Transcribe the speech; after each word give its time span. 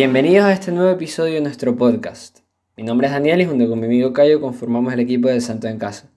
Bienvenidos 0.00 0.46
a 0.46 0.54
este 0.54 0.72
nuevo 0.72 0.88
episodio 0.88 1.34
de 1.34 1.40
nuestro 1.42 1.76
podcast. 1.76 2.38
Mi 2.74 2.84
nombre 2.84 3.06
es 3.06 3.12
Daniel 3.12 3.42
y 3.42 3.44
junto 3.44 3.68
con 3.68 3.78
mi 3.80 3.84
amigo 3.84 4.14
Cayo 4.14 4.40
conformamos 4.40 4.94
el 4.94 5.00
equipo 5.00 5.28
de 5.28 5.42
Santo 5.42 5.68
en 5.68 5.76
Casa. 5.76 6.08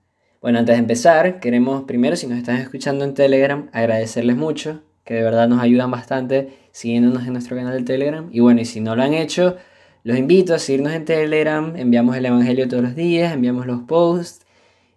Bueno, 0.42 0.60
antes 0.60 0.78
de 0.78 0.80
empezar, 0.80 1.42
queremos 1.42 1.84
primero, 1.84 2.16
si 2.16 2.26
nos 2.28 2.38
están 2.38 2.56
escuchando 2.60 3.04
en 3.04 3.14
Telegram, 3.14 3.70
agradecerles 3.74 4.38
mucho, 4.38 4.84
que 5.04 5.16
de 5.16 5.24
verdad 5.24 5.50
nos 5.50 5.62
ayudan 5.62 5.92
bastante 5.92 6.58
siguiéndonos 6.72 7.28
en 7.28 7.34
nuestro 7.34 7.58
canal 7.58 7.78
de 7.78 7.84
Telegram. 7.84 8.30
Y 8.32 8.40
bueno, 8.40 8.62
y 8.62 8.66
si 8.66 8.80
no 8.80 8.96
lo 8.96 9.04
han 9.04 9.14
hecho, 9.14 9.58
los 10.06 10.18
invito 10.18 10.56
a 10.56 10.60
seguirnos 10.60 10.94
en 10.94 11.04
Telegram, 11.04 11.76
enviamos 11.76 12.16
el 12.16 12.26
Evangelio 12.26 12.70
todos 12.70 12.84
los 12.84 12.96
días, 12.96 13.34
enviamos 13.34 13.66
los 13.66 13.82
posts, 13.82 14.46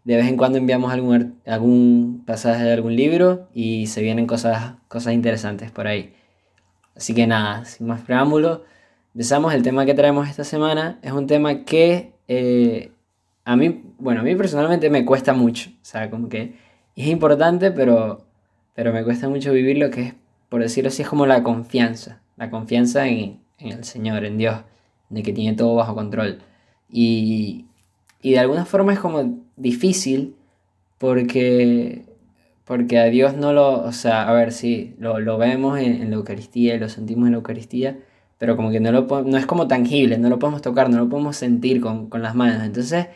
de 0.05 0.15
vez 0.15 0.29
en 0.29 0.37
cuando 0.37 0.59
enviamos 0.59 0.93
algún, 0.93 2.23
pasaje 2.25 2.63
de 2.63 2.73
algún 2.73 2.95
libro 2.95 3.49
y 3.53 3.89
se 3.89 4.01
vienen 4.01 4.29
cosas, 4.29 4.75
cosas 4.87 5.13
interesantes 5.13 5.73
por 5.73 5.89
ahí. 5.89 6.15
Así 6.95 7.15
que 7.15 7.27
nada, 7.27 7.65
sin 7.65 7.89
más 7.89 8.03
preámbulo, 8.03 8.63
empezamos. 9.17 9.55
El 9.55 9.63
tema 9.63 9.87
que 9.87 9.95
traemos 9.95 10.29
esta 10.29 10.45
semana 10.45 10.99
es 11.01 11.11
un 11.11 11.27
tema 11.27 11.65
que 11.65 12.13
eh, 12.29 12.93
a 13.47 13.57
mí, 13.57 13.83
bueno, 13.99 14.21
a 14.21 14.23
mí 14.23 14.37
personalmente 14.37 14.91
me 14.91 15.07
cuesta 15.07 15.33
mucho. 15.33 15.71
O 15.71 15.85
sea, 15.85 16.11
como 16.11 16.29
que 16.29 16.55
es 16.95 17.07
importante, 17.07 17.71
pero, 17.71 18.27
pero 18.75 18.93
me 18.93 19.03
cuesta 19.05 19.31
mucho 19.31 19.55
vivir 19.55 19.79
lo 19.79 19.91
que 19.91 20.03
es, 20.03 20.15
por 20.51 20.61
decirlo 20.61 20.89
así, 20.89 21.01
es 21.01 21.09
como 21.09 21.25
la 21.25 21.43
confianza. 21.43 22.21
La 22.37 22.51
confianza 22.51 23.09
en, 23.09 23.41
en 23.59 23.69
el 23.69 23.85
Señor, 23.85 24.23
en 24.27 24.37
Dios 24.37 24.57
de 25.09 25.23
que 25.23 25.33
tiene 25.33 25.57
todo 25.57 25.77
bajo 25.77 25.95
control. 25.95 26.41
Y, 26.91 27.65
y 28.21 28.33
de 28.33 28.39
alguna 28.39 28.67
forma 28.67 28.93
es 28.93 28.99
como 28.99 29.39
difícil 29.57 30.37
porque, 30.99 32.05
porque 32.67 32.99
a 32.99 33.05
Dios 33.05 33.35
no 33.35 33.55
lo, 33.55 33.83
o 33.83 33.93
sea, 33.93 34.29
a 34.29 34.35
ver, 34.35 34.53
sí, 34.53 34.95
lo, 34.99 35.21
lo 35.21 35.39
vemos 35.39 35.79
en, 35.79 36.03
en, 36.03 36.11
la 36.11 36.17
Eucaristía 36.17 36.75
y 36.75 36.79
lo 36.79 36.91
sentimos 36.91 37.29
en 37.29 37.33
la 37.33 37.39
Eucaristía, 37.39 37.99
pero 38.39 38.57
como 38.57 38.71
que 38.71 38.81
no, 38.81 38.93
lo, 38.93 39.07
no 39.25 39.37
es 39.39 39.47
como 39.47 39.67
tangible, 39.69 40.19
no 40.19 40.29
lo 40.29 40.39
podemos 40.39 40.63
tocar, 40.63 40.91
no 40.91 40.99
lo 40.99 41.09
podemos 41.09 41.37
sentir 41.37 41.81
con, 41.81 42.09
con 42.09 42.23
las 42.23 42.35
manos. 42.35 42.63
Entonces, 42.65 43.07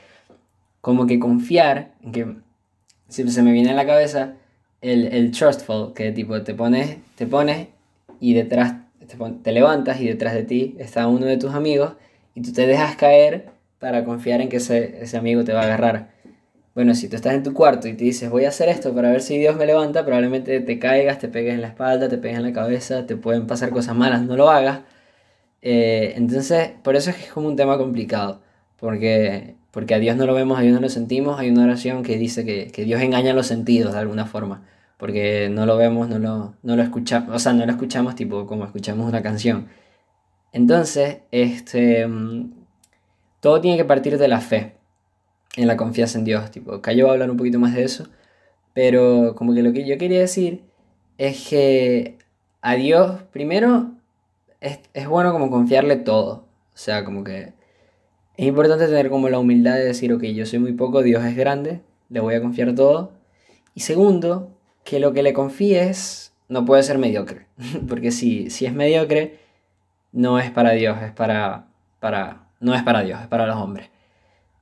como 0.81 1.07
que 1.07 1.19
confiar, 1.19 1.93
en 2.03 2.13
que 2.13 2.37
siempre 3.09 3.33
se 3.33 3.43
me 3.43 3.53
viene 3.53 3.71
a 3.71 3.75
la 3.75 3.87
cabeza 3.87 4.35
el, 4.81 5.07
el 5.07 5.31
trustful, 5.31 5.93
que 5.95 6.13
tipo 6.13 6.41
te 6.43 6.55
pones, 6.55 6.97
te 7.17 7.27
pones 7.27 7.69
y 8.19 8.35
detrás 8.35 8.75
te, 9.43 9.53
levantas 9.53 10.01
y 10.01 10.07
detrás 10.07 10.35
de 10.35 10.45
ti 10.45 10.77
está 10.79 11.07
uno 11.07 11.27
de 11.27 11.37
tus 11.37 11.55
amigos 11.55 11.95
y 12.35 12.43
tú 12.43 12.53
te 12.53 12.67
dejas 12.67 12.97
caer 12.97 13.51
para 13.79 14.05
confiar 14.05 14.41
en 14.41 14.49
que 14.49 14.57
ese, 14.57 15.03
ese 15.03 15.17
amigo 15.17 15.45
te 15.45 15.53
va 15.53 15.63
a 15.63 15.65
agarrar. 15.65 16.11
Bueno, 16.75 16.95
si 16.95 17.09
tú 17.09 17.17
estás 17.17 17.35
en 17.35 17.43
tu 17.43 17.53
cuarto 17.53 17.89
y 17.89 17.95
te 17.95 18.05
dices 18.05 18.31
voy 18.31 18.45
a 18.45 18.49
hacer 18.49 18.69
esto 18.69 18.95
para 18.95 19.11
ver 19.11 19.23
si 19.23 19.39
Dios 19.39 19.57
me 19.57 19.67
levanta, 19.67 20.05
probablemente 20.05 20.61
te 20.61 20.79
caigas, 20.79 21.19
te 21.19 21.29
pegues 21.29 21.55
en 21.55 21.63
la 21.63 21.69
espalda, 21.69 22.09
te 22.09 22.19
pegues 22.19 22.39
en 22.39 22.45
la 22.45 22.53
cabeza, 22.53 23.07
te 23.07 23.17
pueden 23.17 23.47
pasar 23.47 23.71
cosas 23.71 23.97
malas, 23.97 24.23
no 24.23 24.37
lo 24.37 24.51
hagas. 24.51 24.81
Eh, 25.63 26.15
entonces, 26.17 26.73
por 26.83 26.97
eso 26.97 27.11
es 27.11 27.17
que 27.17 27.25
es 27.25 27.33
como 27.33 27.49
un 27.49 27.57
tema 27.57 27.79
complicado, 27.79 28.41
porque, 28.79 29.57
porque 29.71 29.95
a 29.95 29.99
Dios 29.99 30.17
no 30.17 30.27
lo 30.27 30.35
vemos, 30.35 30.59
a 30.59 30.63
Dios 30.63 30.75
no 30.75 30.81
lo 30.81 30.89
sentimos. 30.89 31.39
Hay 31.39 31.51
una 31.51 31.65
oración 31.65 32.03
que 32.03 32.17
dice 32.19 32.45
que, 32.45 32.69
que 32.69 32.85
Dios 32.85 33.01
engaña 33.03 33.33
los 33.35 33.47
sentidos 33.47 33.93
de 33.93 34.01
alguna 34.01 34.27
forma 34.27 34.63
porque 35.01 35.49
no 35.51 35.65
lo 35.67 35.79
vemos, 35.79 36.09
no 36.11 36.19
lo, 36.19 36.55
no 36.63 36.77
lo 36.77 36.83
escuchamos, 36.83 37.35
o 37.35 37.39
sea, 37.39 37.55
no 37.55 37.65
lo 37.65 37.73
escuchamos 37.73 38.15
tipo 38.15 38.47
como 38.47 38.65
escuchamos 38.67 39.09
una 39.09 39.23
canción. 39.23 39.69
Entonces, 40.53 41.21
este, 41.33 42.07
mm, 42.07 42.53
todo 43.41 43.61
tiene 43.61 43.79
que 43.79 43.85
partir 43.87 44.19
de 44.19 44.29
la 44.29 44.41
fe, 44.41 44.75
en 45.57 45.67
la 45.69 45.77
confianza 45.77 46.19
en 46.19 46.25
Dios. 46.25 46.51
Tipo, 46.51 46.83
Cayo 46.83 47.07
va 47.07 47.13
a 47.13 47.15
hablar 47.15 47.31
un 47.31 47.37
poquito 47.39 47.59
más 47.59 47.75
de 47.75 47.85
eso, 47.85 48.09
pero 48.75 49.35
como 49.37 49.55
que 49.55 49.63
lo 49.63 49.73
que 49.73 49.87
yo 49.87 49.99
quería 49.99 50.21
decir 50.21 50.65
es 51.19 51.49
que 51.49 52.19
a 52.63 52.75
Dios, 52.75 53.23
primero, 53.33 53.93
es, 54.61 54.81
es 54.95 55.09
bueno 55.09 55.33
como 55.33 55.51
confiarle 55.51 55.97
todo. 55.97 56.45
O 56.75 56.79
sea, 56.83 57.05
como 57.05 57.25
que 57.25 57.53
es 58.37 58.47
importante 58.47 58.87
tener 58.87 59.11
como 59.11 59.29
la 59.29 59.39
humildad 59.39 59.75
de 59.75 59.85
decir, 59.85 60.13
ok, 60.13 60.23
yo 60.25 60.47
soy 60.47 60.59
muy 60.59 60.73
poco, 60.73 61.03
Dios 61.03 61.25
es 61.25 61.37
grande, 61.37 61.81
le 62.09 62.21
voy 62.21 62.35
a 62.35 62.41
confiar 62.41 62.75
todo. 62.75 63.13
Y 63.75 63.81
segundo, 63.81 64.51
que 64.85 64.99
lo 64.99 65.13
que 65.13 65.23
le 65.23 65.33
confíes 65.33 66.33
no 66.49 66.65
puede 66.65 66.83
ser 66.83 66.99
mediocre. 66.99 67.47
Porque 67.89 68.11
si, 68.11 68.51
si 68.51 68.67
es 68.67 68.73
mediocre, 68.73 69.39
no 70.13 70.39
es 70.39 70.51
para 70.51 70.73
Dios, 70.73 71.03
es 71.03 71.13
para, 71.13 71.67
para, 72.01 72.49
no 72.61 72.75
es 72.75 72.83
para 72.83 73.03
Dios, 73.03 73.21
es 73.21 73.27
para 73.27 73.47
los 73.47 73.57
hombres. 73.57 73.91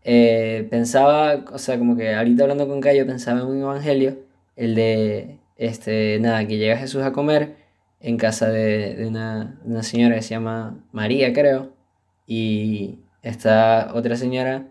Eh, 0.04 0.66
pensaba, 0.70 1.44
o 1.52 1.58
sea, 1.58 1.78
como 1.78 1.96
que 1.96 2.14
ahorita 2.14 2.42
hablando 2.44 2.66
con 2.66 2.80
Cayo, 2.80 3.06
pensaba 3.06 3.40
en 3.40 3.46
un 3.46 3.62
evangelio, 3.62 4.18
el 4.56 4.74
de, 4.74 5.38
este, 5.56 6.18
nada, 6.20 6.46
que 6.46 6.58
llega 6.58 6.76
Jesús 6.76 7.02
a 7.02 7.12
comer 7.12 7.56
en 8.00 8.16
casa 8.16 8.48
de, 8.48 9.06
una, 9.08 9.82
señora 9.82 10.16
que 10.16 10.22
se 10.22 10.30
llama 10.30 10.78
María, 10.92 11.32
creo, 11.32 11.72
y 12.26 13.00
está 13.22 13.90
otra 13.94 14.16
señora 14.16 14.68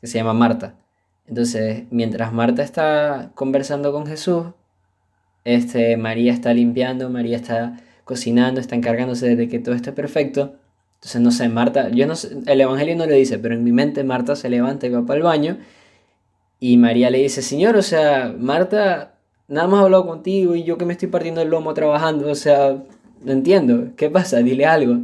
que 0.00 0.06
se 0.06 0.18
llama 0.18 0.34
Marta. 0.34 0.74
Entonces, 1.26 1.84
mientras 1.90 2.32
Marta 2.32 2.62
está 2.62 3.32
conversando 3.34 3.92
con 3.92 4.06
Jesús, 4.06 4.46
este, 5.44 5.96
María 5.96 6.32
está 6.32 6.52
limpiando, 6.54 7.10
María 7.10 7.36
está 7.36 7.80
cocinando, 8.04 8.60
está 8.60 8.76
encargándose 8.76 9.36
de 9.36 9.48
que 9.48 9.58
todo 9.58 9.74
esté 9.74 9.92
perfecto. 9.92 10.56
Entonces, 10.96 11.20
no 11.20 11.30
sé, 11.30 11.48
Marta, 11.48 11.88
yo 11.90 12.06
no 12.06 12.14
el 12.46 12.60
Evangelio 12.60 12.96
no 12.96 13.06
le 13.06 13.14
dice, 13.14 13.38
pero 13.38 13.54
en 13.54 13.64
mi 13.64 13.72
mente 13.72 14.04
Marta 14.04 14.36
se 14.36 14.48
levanta 14.50 14.86
y 14.86 14.90
va 14.90 15.04
para 15.06 15.18
el 15.18 15.22
baño. 15.24 15.58
Y 16.58 16.76
María 16.78 17.10
le 17.10 17.18
dice, 17.18 17.42
Señor, 17.42 17.76
o 17.76 17.82
sea, 17.82 18.34
Marta, 18.38 19.15
nada 19.48 19.68
más 19.68 19.80
ha 19.80 19.84
hablado 19.84 20.06
contigo 20.06 20.54
y 20.54 20.64
yo 20.64 20.78
que 20.78 20.84
me 20.84 20.92
estoy 20.92 21.08
partiendo 21.08 21.42
el 21.42 21.48
lomo 21.48 21.74
trabajando, 21.74 22.30
o 22.30 22.34
sea, 22.34 22.82
no 23.22 23.32
entiendo, 23.32 23.92
¿qué 23.96 24.10
pasa? 24.10 24.38
Dile 24.38 24.66
algo. 24.66 24.98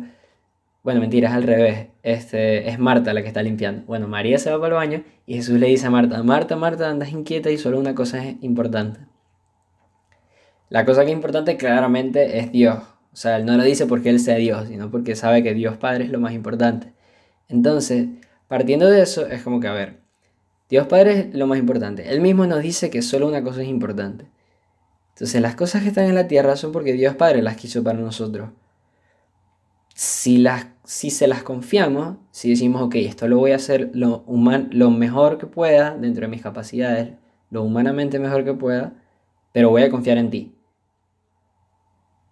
Bueno, 0.83 1.01
mentira, 1.01 1.29
es 1.29 1.35
al 1.35 1.45
revés. 1.45 1.89
Este, 2.03 2.69
es 2.69 2.79
Marta 2.79 3.15
la 3.15 3.23
que 3.23 3.29
está 3.29 3.43
limpiando. 3.43 3.85
Bueno, 3.87 4.09
María 4.09 4.39
se 4.39 4.51
va 4.51 4.59
para 4.61 4.75
el 4.75 4.75
baño 4.75 5.05
y 5.27 5.35
Jesús 5.35 5.59
le 5.61 5.69
dice 5.69 5.87
a 5.87 5.91
Marta, 5.91 6.23
Marta, 6.23 6.57
Marta, 6.57 6.91
andas 6.91 7.13
inquieta 7.13 7.51
y 7.51 7.59
solo 7.59 7.79
una 7.79 7.95
cosa 7.95 8.25
es 8.25 8.37
importante. 8.43 9.01
La 10.69 10.85
cosa 10.85 11.05
que 11.05 11.11
es 11.11 11.17
importante 11.17 11.57
claramente 11.57 12.39
es 12.39 12.51
Dios. 12.51 12.79
O 13.13 13.17
sea, 13.17 13.37
él 13.37 13.45
no 13.45 13.57
lo 13.57 13.63
dice 13.63 13.87
porque 13.87 14.09
él 14.09 14.19
sea 14.19 14.37
Dios, 14.37 14.69
sino 14.69 14.91
porque 14.91 15.15
sabe 15.15 15.43
que 15.43 15.55
Dios 15.55 15.77
Padre 15.77 16.05
es 16.05 16.11
lo 16.11 16.19
más 16.19 16.33
importante. 16.33 16.93
Entonces, 17.49 18.09
partiendo 18.49 18.89
de 18.89 19.03
eso, 19.03 19.27
es 19.27 19.43
como 19.43 19.61
que, 19.61 19.69
a 19.69 19.73
ver, 19.73 20.02
Dios 20.73 20.87
Padre 20.87 21.29
es 21.29 21.35
lo 21.35 21.47
más 21.47 21.59
importante. 21.59 22.09
Él 22.09 22.23
mismo 22.23 22.47
nos 22.47 22.63
dice 22.63 22.89
que 22.89 23.03
solo 23.03 23.29
una 23.29 23.45
cosa 23.45 23.61
es 23.61 23.69
importante. 23.69 24.25
Entonces, 25.11 25.39
las 25.43 25.55
cosas 25.55 25.83
que 25.83 25.89
están 25.89 26.07
en 26.07 26.15
la 26.15 26.29
tierra 26.29 26.57
son 26.57 26.73
porque 26.73 26.95
Dios 26.95 27.15
Padre 27.15 27.43
las 27.43 27.59
quiso 27.59 27.85
para 27.85 27.99
nosotros. 27.99 28.49
Si, 29.95 30.39
las, 30.39 30.69
si 30.83 31.11
se 31.11 31.27
las 31.27 31.43
confiamos, 31.43 32.17
si 32.31 32.49
decimos, 32.49 32.81
ok, 32.81 32.95
esto 32.95 33.29
lo 33.29 33.37
voy 33.37 33.51
a 33.51 33.57
hacer 33.57 33.91
lo, 33.93 34.25
human, 34.27 34.71
lo 34.73 34.91
mejor 34.91 35.37
que 35.37 35.47
pueda, 35.47 35.95
dentro 35.95 36.23
de 36.23 36.29
mis 36.29 36.41
capacidades, 36.41 37.19
lo 37.51 37.65
humanamente 37.65 38.19
mejor 38.19 38.43
que 38.43 38.55
pueda, 38.55 38.95
pero 39.53 39.69
voy 39.69 39.83
a 39.83 39.91
confiar 39.91 40.17
en 40.17 40.31
ti. 40.31 40.55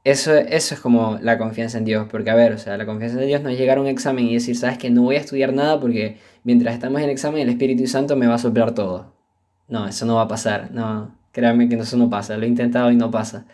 Eso, 0.02 0.34
eso 0.34 0.74
es 0.74 0.80
como 0.80 1.18
la 1.20 1.36
confianza 1.36 1.76
en 1.76 1.84
Dios, 1.84 2.06
porque 2.10 2.30
a 2.30 2.34
ver, 2.34 2.52
o 2.52 2.58
sea, 2.58 2.78
la 2.78 2.86
confianza 2.86 3.20
en 3.20 3.26
Dios 3.26 3.42
no 3.42 3.50
es 3.50 3.58
llegar 3.58 3.76
a 3.78 3.80
un 3.82 3.86
examen 3.86 4.26
y 4.26 4.34
decir, 4.34 4.56
sabes 4.56 4.78
que 4.78 4.88
no 4.88 5.02
voy 5.02 5.16
a 5.16 5.20
estudiar 5.20 5.52
nada 5.52 5.78
porque 5.78 6.16
mientras 6.42 6.74
estamos 6.74 7.00
en 7.00 7.04
el 7.04 7.10
examen 7.10 7.42
el 7.42 7.50
Espíritu 7.50 7.86
Santo 7.86 8.16
me 8.16 8.26
va 8.26 8.36
a 8.36 8.38
soplar 8.38 8.74
todo. 8.74 9.12
No, 9.68 9.86
eso 9.86 10.06
no 10.06 10.16
va 10.16 10.22
a 10.22 10.28
pasar, 10.28 10.70
no, 10.72 11.14
créanme 11.32 11.68
que 11.68 11.76
eso 11.76 11.96
no 11.98 12.08
pasa, 12.08 12.36
lo 12.36 12.44
he 12.44 12.48
intentado 12.48 12.90
y 12.90 12.96
no 12.96 13.10
pasa. 13.10 13.46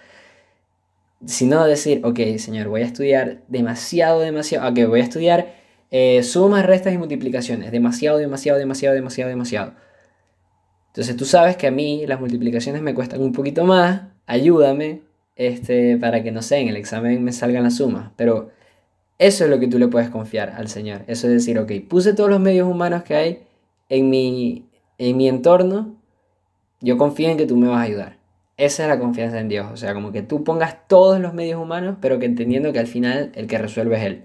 Sino 1.25 1.65
decir, 1.65 2.01
ok, 2.05 2.21
Señor, 2.39 2.69
voy 2.69 2.83
a 2.83 2.85
estudiar 2.85 3.43
demasiado, 3.49 4.21
demasiado, 4.21 4.69
ok, 4.69 4.89
voy 4.89 5.01
a 5.01 5.05
estudiar 5.05 5.55
eh, 5.91 6.23
sumas, 6.23 6.65
restas 6.65 6.93
y 6.95 6.99
multiplicaciones, 6.99 7.73
demasiado, 7.73 8.19
demasiado, 8.19 8.59
demasiado, 8.59 8.95
demasiado, 8.95 9.29
demasiado. 9.31 9.75
Entonces 10.89 11.17
tú 11.17 11.25
sabes 11.25 11.57
que 11.57 11.67
a 11.67 11.71
mí 11.71 12.07
las 12.07 12.21
multiplicaciones 12.21 12.83
me 12.83 12.95
cuestan 12.95 13.21
un 13.21 13.33
poquito 13.33 13.65
más, 13.65 14.03
ayúdame, 14.27 15.03
este, 15.37 15.99
para 15.99 16.23
que, 16.23 16.33
no 16.33 16.43
sé, 16.43 16.59
en 16.59 16.69
el 16.69 16.77
examen 16.77 17.23
me 17.23 17.33
salgan 17.33 17.63
las 17.63 17.77
sumas. 17.77 18.11
Pero 18.17 18.51
eso 19.19 19.45
es 19.45 19.51
lo 19.51 19.61
que 19.61 19.69
tú 19.69 19.79
le 19.79 19.89
puedes 19.89 20.11
confiar 20.11 20.51
al 20.51 20.69
Señor. 20.69 21.03
Eso 21.07 21.27
es 21.29 21.35
decir, 21.35 21.59
ok, 21.59 21.73
puse 21.89 22.15
todos 22.15 22.31
los 22.31 22.41
medios 22.41 22.69
humanos 22.69 23.03
que 23.03 23.15
hay 23.15 23.43
en 23.89 24.11
mi, 24.11 24.67
en 24.99 25.17
mi 25.17 25.29
entorno, 25.29 25.95
yo 26.81 26.99
confío 26.99 27.29
en 27.31 27.37
que 27.37 27.47
tú 27.47 27.57
me 27.57 27.69
vas 27.69 27.79
a 27.79 27.83
ayudar. 27.83 28.17
Esa 28.57 28.85
es 28.85 28.89
la 28.89 28.99
confianza 28.99 29.39
en 29.39 29.49
Dios. 29.49 29.69
O 29.73 29.77
sea, 29.77 29.93
como 29.95 30.13
que 30.13 30.23
tú 30.23 30.43
pongas 30.43 30.89
todos 30.89 31.21
los 31.21 31.35
medios 31.35 31.61
humanos, 31.61 31.97
pero 32.01 32.19
que 32.19 32.27
entendiendo 32.27 32.73
que 32.73 32.79
al 32.79 32.87
final 32.87 33.33
el 33.35 33.47
que 33.47 33.59
resuelve 33.59 33.97
es 33.97 34.03
Él. 34.03 34.25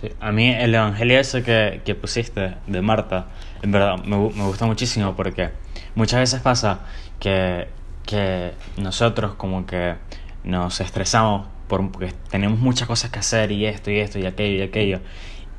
Sí, 0.00 0.08
a 0.18 0.32
mí 0.32 0.50
el 0.50 0.74
evangelio 0.74 1.20
ese 1.20 1.42
que, 1.42 1.82
que 1.84 1.94
pusiste 1.94 2.54
de 2.66 2.80
Marta, 2.80 3.28
en 3.62 3.70
verdad 3.72 3.98
me, 4.04 4.16
me 4.16 4.44
gusta 4.46 4.64
muchísimo 4.64 5.14
porque 5.14 5.50
muchas 5.94 6.20
veces 6.20 6.40
pasa 6.40 6.80
que, 7.20 7.68
que 8.04 8.52
nosotros 8.76 9.34
como 9.36 9.66
que 9.66 9.94
nos 10.42 10.80
estresamos 10.80 11.46
por, 11.68 11.88
porque 11.92 12.12
tenemos 12.30 12.58
muchas 12.58 12.88
cosas 12.88 13.10
que 13.10 13.20
hacer 13.20 13.52
y 13.52 13.66
esto 13.66 13.90
y 13.90 14.00
esto 14.00 14.18
y 14.18 14.26
aquello 14.26 14.56
y 14.56 14.62
aquello 14.62 15.00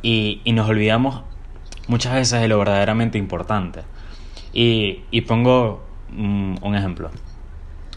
y, 0.02 0.42
y 0.44 0.52
nos 0.52 0.68
olvidamos 0.70 1.24
muchas 1.88 2.14
veces 2.14 2.42
de 2.42 2.48
lo 2.48 2.58
verdaderamente 2.58 3.18
importante. 3.18 3.82
Y, 4.54 5.04
y 5.12 5.22
pongo 5.22 5.86
un, 6.12 6.60
un 6.62 6.76
ejemplo 6.76 7.10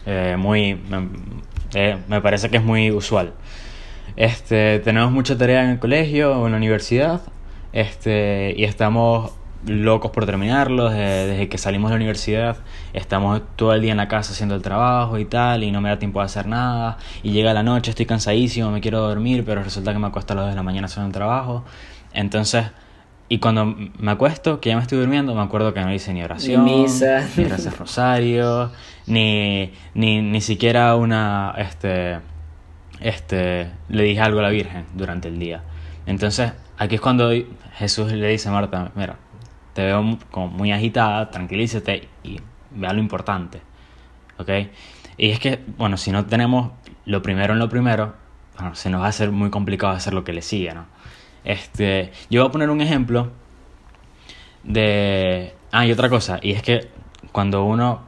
eh, 0.05 0.35
muy, 0.37 0.79
Eh, 1.73 1.97
me 2.07 2.21
parece 2.21 2.49
que 2.49 2.57
es 2.57 2.63
muy 2.63 2.91
usual. 2.91 3.33
Este, 4.15 4.79
tenemos 4.79 5.11
mucha 5.11 5.37
tarea 5.37 5.63
en 5.63 5.71
el 5.71 5.79
colegio 5.79 6.39
o 6.39 6.45
en 6.45 6.53
la 6.53 6.57
universidad 6.57 7.21
este, 7.73 8.53
y 8.55 8.63
estamos 8.63 9.33
locos 9.67 10.11
por 10.11 10.25
terminarlo 10.25 10.89
desde, 10.89 11.49
que 11.49 11.57
salimos 11.57 11.89
de 11.89 11.93
la 11.93 11.97
universidad 11.97 12.57
estamos 12.93 13.41
todo 13.55 13.73
el 13.73 13.81
día 13.81 13.91
en 13.91 13.97
la 13.97 14.07
casa 14.07 14.33
haciendo 14.33 14.55
el 14.55 14.61
trabajo 14.61 15.17
y 15.17 15.25
tal 15.25 15.63
y 15.63 15.71
no 15.71 15.81
me 15.81 15.89
da 15.89 15.99
tiempo 15.99 16.19
de 16.19 16.25
hacer 16.25 16.47
nada 16.47 16.97
y 17.23 17.31
llega 17.31 17.53
la 17.53 17.63
noche 17.63 17.91
estoy 17.91 18.05
cansadísimo 18.05 18.71
me 18.71 18.81
quiero 18.81 19.01
dormir 19.01 19.43
pero 19.45 19.63
resulta 19.63 19.93
que 19.93 19.99
me 19.99 20.07
acuesto 20.07 20.33
a 20.33 20.35
las 20.35 20.45
2 20.45 20.51
de 20.51 20.55
la 20.55 20.63
mañana 20.63 20.85
haciendo 20.85 21.07
el 21.07 21.13
trabajo. 21.13 21.63
Entonces 22.13 22.65
y 23.27 23.39
cuando 23.39 23.65
me 23.65 24.11
acuesto 24.11 24.59
que 24.59 24.69
ya 24.69 24.75
me 24.75 24.83
estoy 24.83 24.99
durmiendo 24.99 25.33
me 25.33 25.41
acuerdo 25.41 25.73
que 25.73 25.81
no 25.81 25.91
hice 25.91 26.13
ni 26.13 26.23
oración 26.23 26.65
ni 26.65 26.83
misa. 26.83 27.27
ni 27.35 27.43
gracias 27.45 27.77
rosario 27.77 28.71
ni, 29.07 29.71
ni, 29.95 30.21
ni 30.21 30.41
siquiera 30.41 30.95
una 30.95 31.55
este 31.57 32.19
este 32.99 33.71
le 33.89 34.03
dije 34.03 34.21
algo 34.21 34.39
a 34.39 34.43
la 34.43 34.49
Virgen 34.49 34.85
durante 34.95 35.27
el 35.27 35.39
día. 35.39 35.63
Entonces 36.05 36.53
aquí 36.77 36.95
es 36.95 37.01
cuando 37.01 37.31
Jesús 37.73 38.11
le 38.11 38.27
dice 38.27 38.49
a 38.49 38.51
Marta 38.51 38.91
mira 38.95 39.17
te 39.75 39.83
veo 39.83 40.17
como 40.31 40.47
muy 40.47 40.71
agitada, 40.71 41.29
tranquilízate 41.29 42.07
y 42.23 42.39
vea 42.71 42.93
lo 42.93 42.99
importante. 42.99 43.59
¿Ok? 44.37 44.49
Y 45.17 45.31
es 45.31 45.39
que, 45.39 45.59
bueno, 45.77 45.97
si 45.97 46.11
no 46.11 46.25
tenemos 46.25 46.71
lo 47.05 47.21
primero 47.21 47.51
en 47.53 47.59
lo 47.59 47.67
primero, 47.67 48.15
bueno, 48.57 48.73
se 48.73 48.89
nos 48.89 49.01
va 49.01 49.07
a 49.07 49.09
hacer 49.09 49.31
muy 49.31 49.49
complicado 49.49 49.91
hacer 49.91 50.13
lo 50.13 50.23
que 50.23 50.31
le 50.31 50.41
sigue, 50.41 50.73
¿no? 50.73 50.85
Este, 51.43 52.11
yo 52.29 52.41
voy 52.41 52.49
a 52.49 52.51
poner 52.53 52.69
un 52.69 52.79
ejemplo 52.79 53.31
de... 54.63 55.53
Ah, 55.73 55.85
y 55.85 55.91
otra 55.91 56.07
cosa, 56.07 56.39
y 56.41 56.51
es 56.51 56.63
que 56.63 56.87
cuando 57.33 57.65
uno 57.65 58.03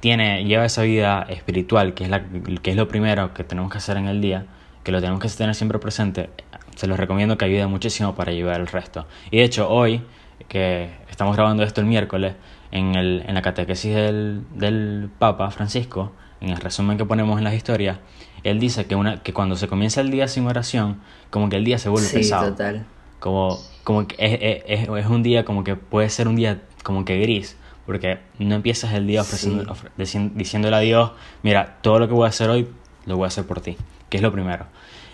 tiene, 0.00 0.44
lleva 0.44 0.66
esa 0.66 0.82
vida 0.82 1.22
espiritual, 1.30 1.94
que 1.94 2.04
es, 2.04 2.10
la, 2.10 2.22
que 2.62 2.70
es 2.72 2.76
lo 2.76 2.88
primero 2.88 3.32
que 3.32 3.42
tenemos 3.42 3.72
que 3.72 3.78
hacer 3.78 3.96
en 3.96 4.06
el 4.06 4.20
día, 4.20 4.44
que 4.84 4.92
lo 4.92 5.00
tenemos 5.00 5.20
que 5.20 5.28
tener 5.30 5.54
siempre 5.54 5.78
presente, 5.78 6.28
se 6.76 6.86
los 6.86 6.98
recomiendo 6.98 7.38
que 7.38 7.46
ayude 7.46 7.66
muchísimo 7.66 8.14
para 8.14 8.32
llevar 8.32 8.60
el 8.60 8.66
resto. 8.66 9.06
Y 9.30 9.38
de 9.38 9.44
hecho, 9.44 9.70
hoy 9.70 10.02
que 10.48 10.90
estamos 11.08 11.36
grabando 11.36 11.62
esto 11.62 11.80
el 11.80 11.86
miércoles, 11.86 12.34
en, 12.72 12.94
el, 12.94 13.24
en 13.26 13.34
la 13.34 13.42
catequesis 13.42 13.94
del, 13.94 14.44
del 14.54 15.10
Papa 15.18 15.50
Francisco, 15.50 16.12
en 16.40 16.50
el 16.50 16.56
resumen 16.56 16.96
que 16.96 17.04
ponemos 17.04 17.38
en 17.38 17.44
las 17.44 17.54
historias, 17.54 17.98
él 18.42 18.58
dice 18.58 18.86
que, 18.86 18.94
una, 18.94 19.22
que 19.22 19.32
cuando 19.32 19.56
se 19.56 19.68
comienza 19.68 20.00
el 20.00 20.10
día 20.10 20.28
sin 20.28 20.46
oración, 20.46 21.00
como 21.30 21.48
que 21.48 21.56
el 21.56 21.64
día 21.64 21.78
se 21.78 21.88
vuelve 21.88 22.08
sí, 22.08 22.16
pesado. 22.16 22.50
total. 22.50 22.86
Como, 23.18 23.58
como 23.84 24.06
que 24.06 24.16
es, 24.18 24.62
es, 24.66 24.88
es, 24.88 25.06
un 25.06 25.22
día 25.22 25.44
como 25.44 25.62
que 25.62 25.76
puede 25.76 26.08
ser 26.08 26.26
un 26.26 26.36
día 26.36 26.62
como 26.82 27.04
que 27.04 27.18
gris, 27.18 27.56
porque 27.84 28.18
no 28.38 28.54
empiezas 28.54 28.94
el 28.94 29.06
día 29.06 29.20
ofreciendo, 29.20 29.74
sí. 30.04 30.30
diciéndole 30.34 30.76
a 30.76 30.80
Dios, 30.80 31.12
mira, 31.42 31.78
todo 31.82 31.98
lo 31.98 32.08
que 32.08 32.14
voy 32.14 32.24
a 32.24 32.28
hacer 32.28 32.48
hoy, 32.48 32.68
lo 33.04 33.16
voy 33.16 33.24
a 33.24 33.28
hacer 33.28 33.44
por 33.44 33.60
ti, 33.60 33.76
que 34.10 34.18
es 34.18 34.22
lo 34.22 34.30
primero. 34.30 34.66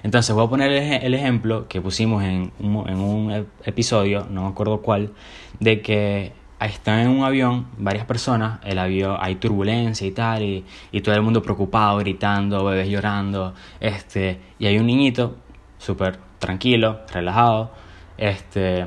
Entonces 0.02 0.34
voy 0.34 0.44
a 0.46 0.48
poner 0.48 0.72
el, 0.72 1.14
ejemplo 1.14 1.68
que 1.68 1.80
pusimos 1.80 2.22
en 2.24 2.52
un, 2.60 3.46
episodio, 3.64 4.26
no 4.30 4.42
me 4.42 4.48
acuerdo 4.48 4.82
cuál, 4.82 5.12
de 5.60 5.80
que 5.82 6.32
están 6.60 7.00
en 7.00 7.08
un 7.08 7.24
avión 7.24 7.66
varias 7.76 8.06
personas, 8.06 8.60
el 8.64 8.78
avión 8.78 9.16
hay 9.20 9.36
turbulencia 9.36 10.06
y 10.06 10.12
tal, 10.12 10.42
y, 10.42 10.64
y 10.92 11.00
todo 11.00 11.14
el 11.14 11.22
mundo 11.22 11.42
preocupado, 11.42 11.98
gritando, 11.98 12.64
bebés 12.64 12.88
llorando, 12.88 13.54
este, 13.80 14.40
y 14.58 14.66
hay 14.66 14.78
un 14.78 14.86
niñito 14.86 15.36
súper 15.78 16.18
tranquilo, 16.38 17.00
relajado, 17.12 17.72
este, 18.16 18.86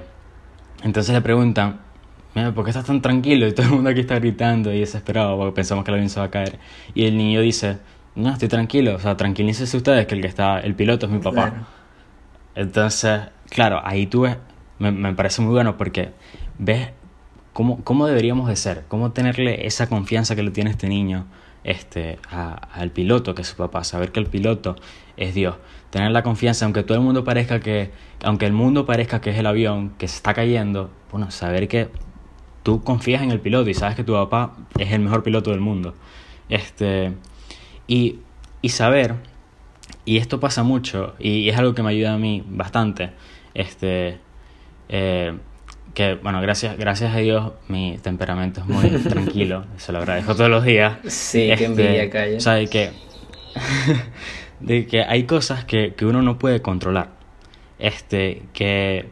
entonces 0.83 1.13
le 1.13 1.21
preguntan, 1.21 1.81
¿por 2.55 2.63
qué 2.63 2.71
estás 2.71 2.85
tan 2.85 3.01
tranquilo? 3.01 3.47
Y 3.47 3.53
todo 3.53 3.65
el 3.65 3.73
mundo 3.73 3.89
aquí 3.89 4.01
está 4.01 4.15
gritando 4.15 4.73
y 4.73 4.79
desesperado 4.79 5.37
porque 5.37 5.53
pensamos 5.53 5.83
que 5.83 5.91
el 5.91 5.95
avión 5.95 6.09
se 6.09 6.19
va 6.19 6.27
a 6.27 6.31
caer. 6.31 6.59
Y 6.93 7.05
el 7.05 7.17
niño 7.17 7.41
dice, 7.41 7.79
no, 8.19 8.31
estoy 8.31 8.47
tranquilo, 8.47 8.95
o 8.95 8.99
sea, 8.99 9.17
tranquilícense 9.17 9.75
ustedes 9.75 10.05
que 10.07 10.15
el 10.15 10.21
que 10.21 10.27
está, 10.27 10.59
el 10.59 10.75
piloto 10.75 11.05
es 11.05 11.11
mi 11.11 11.19
papá. 11.19 11.49
Claro. 11.49 11.65
Entonces, 12.55 13.21
claro, 13.49 13.81
ahí 13.83 14.07
tú 14.07 14.21
ves, 14.21 14.37
me, 14.79 14.91
me, 14.91 15.13
parece 15.13 15.41
muy 15.41 15.53
bueno 15.53 15.77
porque 15.77 16.11
ves 16.57 16.89
cómo, 17.53 17.83
cómo 17.83 18.05
deberíamos 18.05 18.47
de 18.47 18.55
ser, 18.55 18.85
cómo 18.87 19.11
tenerle 19.11 19.65
esa 19.65 19.87
confianza 19.87 20.35
que 20.35 20.43
le 20.43 20.51
tiene 20.51 20.69
este 20.71 20.87
niño 20.87 21.25
este, 21.63 22.19
al 22.29 22.91
piloto 22.91 23.35
que 23.35 23.41
es 23.41 23.47
su 23.47 23.55
papá, 23.55 23.83
saber 23.83 24.11
que 24.11 24.19
el 24.19 24.27
piloto 24.27 24.75
es 25.17 25.33
Dios, 25.33 25.55
tener 25.89 26.11
la 26.11 26.23
confianza, 26.23 26.65
aunque 26.65 26.83
todo 26.83 26.97
el 26.97 27.03
mundo 27.03 27.23
parezca 27.23 27.59
que, 27.59 27.91
aunque 28.23 28.45
el 28.45 28.53
mundo 28.53 28.85
parezca 28.85 29.21
que 29.21 29.31
es 29.31 29.37
el 29.37 29.45
avión 29.45 29.91
que 29.97 30.07
se 30.07 30.15
está 30.15 30.33
cayendo, 30.33 30.89
bueno, 31.11 31.31
saber 31.31 31.67
que 31.67 31.89
tú 32.63 32.83
confías 32.83 33.21
en 33.23 33.31
el 33.31 33.39
piloto 33.39 33.69
y 33.69 33.73
sabes 33.73 33.95
que 33.95 34.03
tu 34.03 34.13
papá 34.13 34.55
es 34.77 34.91
el 34.91 35.01
mejor 35.01 35.23
piloto 35.23 35.51
del 35.51 35.59
mundo. 35.59 35.95
Este, 36.49 37.13
y, 37.89 38.19
y 38.61 38.69
saber, 38.69 39.15
y 40.05 40.17
esto 40.17 40.39
pasa 40.39 40.61
mucho, 40.61 41.15
y 41.17 41.49
es 41.49 41.57
algo 41.57 41.73
que 41.73 41.81
me 41.81 41.89
ayuda 41.89 42.13
a 42.13 42.17
mí 42.17 42.43
bastante, 42.47 43.09
este, 43.55 44.19
eh, 44.89 45.35
que 45.95 46.13
bueno, 46.13 46.39
gracias, 46.39 46.77
gracias 46.77 47.15
a 47.15 47.17
Dios 47.17 47.51
mi 47.67 47.97
temperamento 47.97 48.61
es 48.61 48.67
muy 48.67 48.89
tranquilo, 49.09 49.65
se 49.77 49.91
lo 49.91 49.97
agradezco 49.97 50.35
todos 50.35 50.51
los 50.51 50.63
días. 50.63 50.99
Sí, 51.07 51.49
este, 51.49 51.57
que 51.57 51.65
envidia, 51.65 52.09
calla. 52.11 52.37
O 52.37 52.39
sea, 52.39 52.53
de 52.53 52.67
que, 52.67 52.91
de 54.59 54.85
que 54.85 55.03
hay 55.03 55.23
cosas 55.23 55.65
que, 55.65 55.95
que, 55.95 56.05
uno 56.05 56.21
no 56.21 56.37
puede 56.37 56.61
controlar. 56.61 57.09
Este, 57.79 58.43
que, 58.53 59.09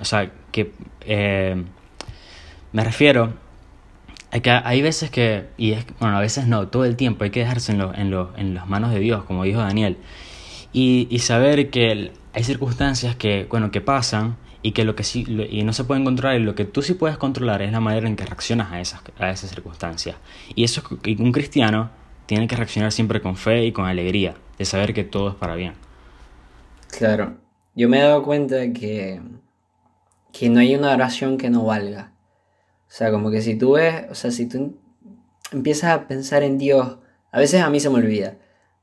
o 0.00 0.04
sea, 0.04 0.28
que 0.50 0.72
eh, 1.02 1.62
me 2.72 2.82
refiero 2.82 3.32
hay, 4.30 4.40
que, 4.40 4.50
hay 4.50 4.82
veces 4.82 5.10
que, 5.10 5.48
y 5.56 5.74
bueno, 6.00 6.16
a 6.16 6.20
veces 6.20 6.46
no, 6.46 6.68
todo 6.68 6.84
el 6.84 6.96
tiempo 6.96 7.24
hay 7.24 7.30
que 7.30 7.40
dejarse 7.40 7.72
en, 7.72 7.78
lo, 7.78 7.94
en, 7.94 8.10
lo, 8.10 8.36
en 8.36 8.54
las 8.54 8.68
manos 8.68 8.92
de 8.92 9.00
Dios, 9.00 9.24
como 9.24 9.44
dijo 9.44 9.60
Daniel, 9.60 9.96
y, 10.72 11.08
y 11.10 11.20
saber 11.20 11.70
que 11.70 12.12
hay 12.32 12.44
circunstancias 12.44 13.16
que, 13.16 13.46
bueno, 13.50 13.70
que 13.70 13.80
pasan 13.80 14.36
y 14.62 14.72
que 14.72 14.84
lo 14.84 14.96
que 14.96 15.04
sí, 15.04 15.24
y 15.50 15.62
no 15.64 15.72
se 15.72 15.84
pueden 15.84 16.04
controlar, 16.04 16.40
y 16.40 16.44
lo 16.44 16.54
que 16.54 16.64
tú 16.64 16.82
sí 16.82 16.94
puedes 16.94 17.16
controlar 17.16 17.62
es 17.62 17.72
la 17.72 17.80
manera 17.80 18.08
en 18.08 18.16
que 18.16 18.26
reaccionas 18.26 18.72
a 18.72 18.80
esas, 18.80 19.00
a 19.18 19.30
esas 19.30 19.50
circunstancias. 19.50 20.16
Y 20.54 20.64
eso 20.64 20.82
y 21.04 21.20
un 21.22 21.32
cristiano 21.32 21.90
tiene 22.26 22.46
que 22.46 22.56
reaccionar 22.56 22.92
siempre 22.92 23.22
con 23.22 23.36
fe 23.36 23.64
y 23.64 23.72
con 23.72 23.86
alegría, 23.86 24.34
de 24.58 24.64
saber 24.64 24.92
que 24.92 25.04
todo 25.04 25.30
es 25.30 25.34
para 25.36 25.54
bien. 25.54 25.74
Claro, 26.90 27.36
yo 27.74 27.88
me 27.88 27.98
he 27.98 28.02
dado 28.02 28.22
cuenta 28.22 28.72
que, 28.72 29.20
que 30.32 30.50
no 30.50 30.60
hay 30.60 30.74
una 30.74 30.92
oración 30.92 31.38
que 31.38 31.48
no 31.48 31.64
valga. 31.64 32.12
O 32.88 32.90
sea, 32.90 33.10
como 33.10 33.30
que 33.30 33.42
si 33.42 33.56
tú 33.56 33.72
ves, 33.72 34.06
o 34.10 34.14
sea, 34.14 34.30
si 34.30 34.46
tú 34.46 34.76
empiezas 35.52 35.90
a 35.90 36.08
pensar 36.08 36.42
en 36.42 36.58
Dios, 36.58 36.98
a 37.30 37.38
veces 37.38 37.60
a 37.62 37.70
mí 37.70 37.80
se 37.80 37.90
me 37.90 37.96
olvida, 37.96 38.36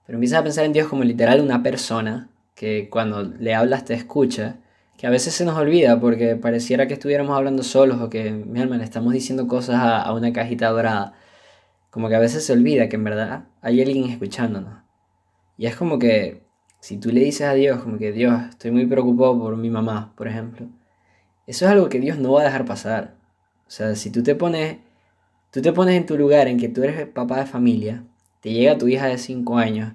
pero 0.06 0.18
empiezas 0.18 0.40
a 0.40 0.44
pensar 0.44 0.66
en 0.66 0.74
Dios 0.74 0.88
como 0.88 1.04
literal 1.04 1.42
una 1.42 1.64
persona 1.64 2.30
que 2.54 2.90
cuando 2.90 3.24
le 3.24 3.56
hablas 3.56 3.86
te 3.86 3.94
escucha, 3.96 4.58
que 4.98 5.08
a 5.08 5.10
veces 5.10 5.34
se 5.34 5.44
nos 5.44 5.58
olvida 5.58 6.00
porque 6.00 6.36
pareciera 6.36 6.88
que 6.88 6.94
estuviéramos 6.94 7.36
hablando 7.36 7.64
solos 7.64 8.00
o 8.02 8.10
que, 8.10 8.32
mi 8.32 8.62
alma, 8.62 8.78
le 8.78 8.84
estamos 8.84 9.14
diciendo 9.14 9.48
cosas 9.48 9.76
a, 9.78 10.02
a 10.02 10.14
una 10.14 10.32
cajita 10.32 10.70
dorada. 10.70 11.14
Como 11.90 12.10
que 12.10 12.16
a 12.16 12.20
veces 12.20 12.46
se 12.46 12.54
olvida 12.54 12.90
que 12.90 12.96
en 12.96 13.04
verdad 13.04 13.46
hay 13.62 13.82
alguien 13.82 14.06
escuchándonos. 14.06 14.84
Y 15.58 15.66
es 15.66 15.76
como 15.76 16.00
que 16.00 16.44
si 16.80 16.98
tú 16.98 17.10
le 17.10 17.22
dices 17.22 17.48
a 17.48 17.54
Dios, 17.54 17.82
como 17.82 17.98
que 17.98 18.12
Dios, 18.12 18.40
estoy 18.50 18.72
muy 18.72 18.86
preocupado 18.86 19.40
por 19.40 19.58
mi 19.58 19.70
mamá, 19.70 20.14
por 20.16 20.28
ejemplo, 20.28 20.68
eso 21.48 21.66
es 21.66 21.72
algo 21.72 21.90
que 21.90 22.00
Dios 22.00 22.20
no 22.20 22.34
va 22.34 22.42
a 22.42 22.46
dejar 22.46 22.66
pasar. 22.66 23.16
O 23.68 23.72
sea, 23.72 23.96
si 23.96 24.12
tú 24.12 24.24
te 24.24 24.36
pones, 24.36 24.78
tú 25.52 25.62
te 25.62 25.74
pones 25.74 25.96
en 25.96 26.06
tu 26.06 26.18
lugar 26.18 26.48
en 26.48 26.58
que 26.58 26.70
tú 26.70 26.84
eres 26.84 27.08
papá 27.08 27.40
de 27.40 27.46
familia, 27.46 28.04
te 28.42 28.52
llega 28.52 28.78
tu 28.78 28.88
hija 28.88 29.08
de 29.08 29.18
5 29.18 29.58
años 29.58 29.94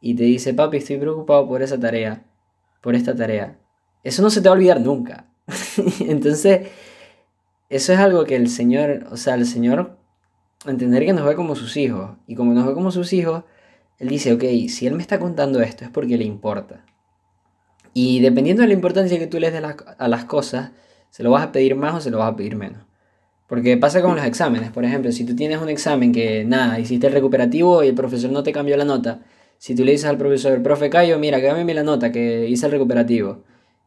y 0.00 0.14
te 0.14 0.24
dice, 0.24 0.54
papi, 0.54 0.76
estoy 0.76 0.98
preocupado 0.98 1.48
por 1.48 1.62
esa 1.62 1.78
tarea, 1.78 2.24
por 2.80 2.94
esta 2.94 3.16
tarea. 3.16 3.58
Eso 4.04 4.22
no 4.22 4.30
se 4.30 4.40
te 4.40 4.48
va 4.48 4.54
a 4.54 4.58
olvidar 4.58 4.80
nunca. 4.80 5.26
Entonces, 6.00 6.68
eso 7.68 7.92
es 7.92 7.98
algo 7.98 8.24
que 8.24 8.36
el 8.36 8.48
Señor, 8.48 9.06
o 9.10 9.16
sea, 9.16 9.34
el 9.34 9.46
Señor, 9.46 9.98
entender 10.66 11.04
que 11.04 11.12
nos 11.12 11.26
ve 11.26 11.34
como 11.34 11.56
sus 11.56 11.76
hijos. 11.76 12.16
Y 12.26 12.34
como 12.34 12.52
nos 12.52 12.66
ve 12.66 12.74
como 12.74 12.90
sus 12.90 13.12
hijos, 13.12 13.44
Él 13.98 14.08
dice, 14.08 14.32
ok, 14.32 14.44
si 14.68 14.86
Él 14.86 14.94
me 14.94 15.02
está 15.02 15.18
contando 15.18 15.60
esto 15.60 15.84
es 15.84 15.90
porque 15.90 16.16
le 16.16 16.24
importa. 16.24 16.84
Y 17.94 18.20
dependiendo 18.20 18.62
de 18.62 18.68
la 18.68 18.74
importancia 18.74 19.18
que 19.18 19.26
tú 19.26 19.38
le 19.38 19.50
des 19.50 19.62
a 19.62 20.08
las 20.08 20.24
cosas, 20.24 20.72
¿Se 21.14 21.22
lo 21.22 21.30
vas 21.30 21.44
a 21.44 21.52
pedir 21.52 21.76
más 21.76 21.94
o 21.94 22.00
se 22.00 22.10
lo 22.10 22.18
vas 22.18 22.32
a 22.32 22.34
pedir 22.34 22.56
menos? 22.56 22.82
Porque 23.46 23.76
pasa 23.76 24.02
con 24.02 24.16
los 24.16 24.24
exámenes, 24.24 24.72
por 24.72 24.84
ejemplo, 24.84 25.12
si 25.12 25.24
tú 25.24 25.36
tienes 25.36 25.62
un 25.62 25.68
examen 25.68 26.10
que 26.10 26.44
nada, 26.44 26.80
hiciste 26.80 27.06
el 27.06 27.12
recuperativo 27.12 27.84
y 27.84 27.86
el 27.86 27.94
profesor 27.94 28.32
no 28.32 28.42
te 28.42 28.50
cambió 28.50 28.76
la 28.76 28.84
nota, 28.84 29.20
si 29.56 29.76
tú 29.76 29.84
le 29.84 29.92
dices 29.92 30.06
al 30.06 30.18
profesor, 30.18 30.60
profe 30.60 30.90
Cayo, 30.90 31.16
mira, 31.20 31.40
cámbiame 31.40 31.72
la 31.72 31.84
nota 31.84 32.10
que 32.10 32.48
hice 32.48 32.66
el 32.66 32.72
recuperativo, 32.72 33.44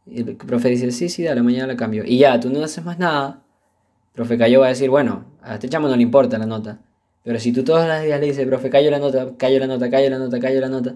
el 0.09 0.37
profe 0.37 0.69
dice, 0.69 0.89
sí, 0.91 1.09
sí, 1.09 1.23
dale, 1.23 1.41
mañana 1.41 1.67
la 1.67 1.75
cambio, 1.75 2.05
y 2.05 2.17
ya, 2.17 2.39
tú 2.39 2.49
no 2.49 2.63
haces 2.63 2.85
más 2.85 2.97
nada, 2.97 3.43
el 4.05 4.13
profe 4.13 4.37
Cayo 4.37 4.61
va 4.61 4.67
a 4.67 4.69
decir, 4.69 4.89
bueno, 4.89 5.25
a 5.41 5.55
este 5.55 5.67
chamo 5.67 5.89
no 5.89 5.97
le 5.97 6.03
importa 6.03 6.37
la 6.37 6.45
nota, 6.45 6.79
pero 7.23 7.39
si 7.41 7.51
tú 7.51 7.65
todos 7.65 7.85
los 7.85 8.03
días 8.03 8.21
le 8.21 8.27
dices, 8.27 8.47
profe 8.47 8.69
Cayo 8.69 8.89
la 8.89 8.99
nota, 8.99 9.33
Cayo 9.35 9.59
la 9.59 9.67
nota, 9.67 9.89
Cayo 9.89 10.09
la 10.09 10.17
nota, 10.17 10.39
Cayo 10.39 10.61
la 10.61 10.69
nota, 10.69 10.95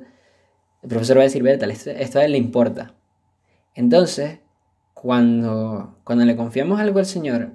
el 0.82 0.88
profesor 0.88 1.18
va 1.18 1.24
a 1.24 1.26
decir, 1.26 1.44
vete, 1.44 1.70
esto, 1.70 1.90
esto 1.90 2.20
a 2.20 2.24
él 2.24 2.32
le 2.32 2.38
importa. 2.38 2.94
Entonces, 3.76 4.40
cuando, 5.02 5.96
cuando 6.04 6.26
le 6.26 6.36
confiamos 6.36 6.80
algo 6.80 7.00
al 7.00 7.08
Señor, 7.08 7.54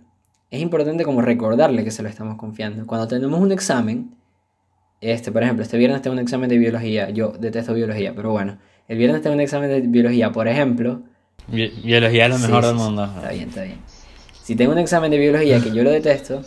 es 0.51 0.61
importante 0.61 1.05
como 1.05 1.23
recordarle 1.23 1.85
que 1.85 1.93
se 1.93 2.03
lo 2.03 2.09
estamos 2.09 2.37
confiando. 2.37 2.85
Cuando 2.89 3.07
tenemos 3.07 3.41
un 3.41 3.53
examen, 3.53 4.17
este, 5.01 5.31
por 5.31 5.45
ejemplo, 5.45 5.63
este 5.63 5.79
viernes 5.79 6.03
tengo 6.03 6.15
un 6.15 6.19
examen 6.19 6.49
de 6.49 6.59
biología, 6.59 7.09
yo 7.11 7.29
detesto 7.39 7.73
biología, 7.73 8.15
pero 8.17 8.33
bueno, 8.33 8.59
el 8.89 8.99
viernes 8.99 9.23
tengo 9.23 9.35
un 9.35 9.41
examen 9.41 9.71
de 9.71 9.81
biología, 9.83 10.33
por 10.33 10.49
ejemplo. 10.49 11.05
biología 11.47 12.27
es 12.27 12.31
lo 12.31 12.39
mejor 12.41 12.67
del 12.67 12.75
mundo. 12.75 13.05
Está 13.05 13.31
bien, 13.31 13.49
está 13.49 13.63
bien. 13.63 13.79
Si 14.43 14.57
tengo 14.57 14.73
un 14.73 14.79
examen 14.79 15.13
de 15.13 15.19
biología 15.19 15.61
que 15.61 15.71
yo 15.71 15.85
lo 15.85 15.93
detesto, 15.93 16.43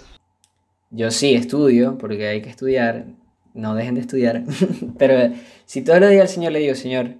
yo 0.89 1.11
sí 1.11 1.33
estudio, 1.33 1.97
porque 1.97 2.27
hay 2.27 2.41
que 2.41 2.49
estudiar, 2.49 3.05
no 3.53 3.73
dejen 3.73 3.95
de 3.95 4.01
estudiar, 4.01 4.43
pero 4.97 5.33
si 5.63 5.81
todos 5.81 6.01
los 6.01 6.09
días 6.09 6.23
al 6.23 6.27
Señor 6.27 6.51
le 6.51 6.59
digo, 6.59 6.75
Señor, 6.75 7.13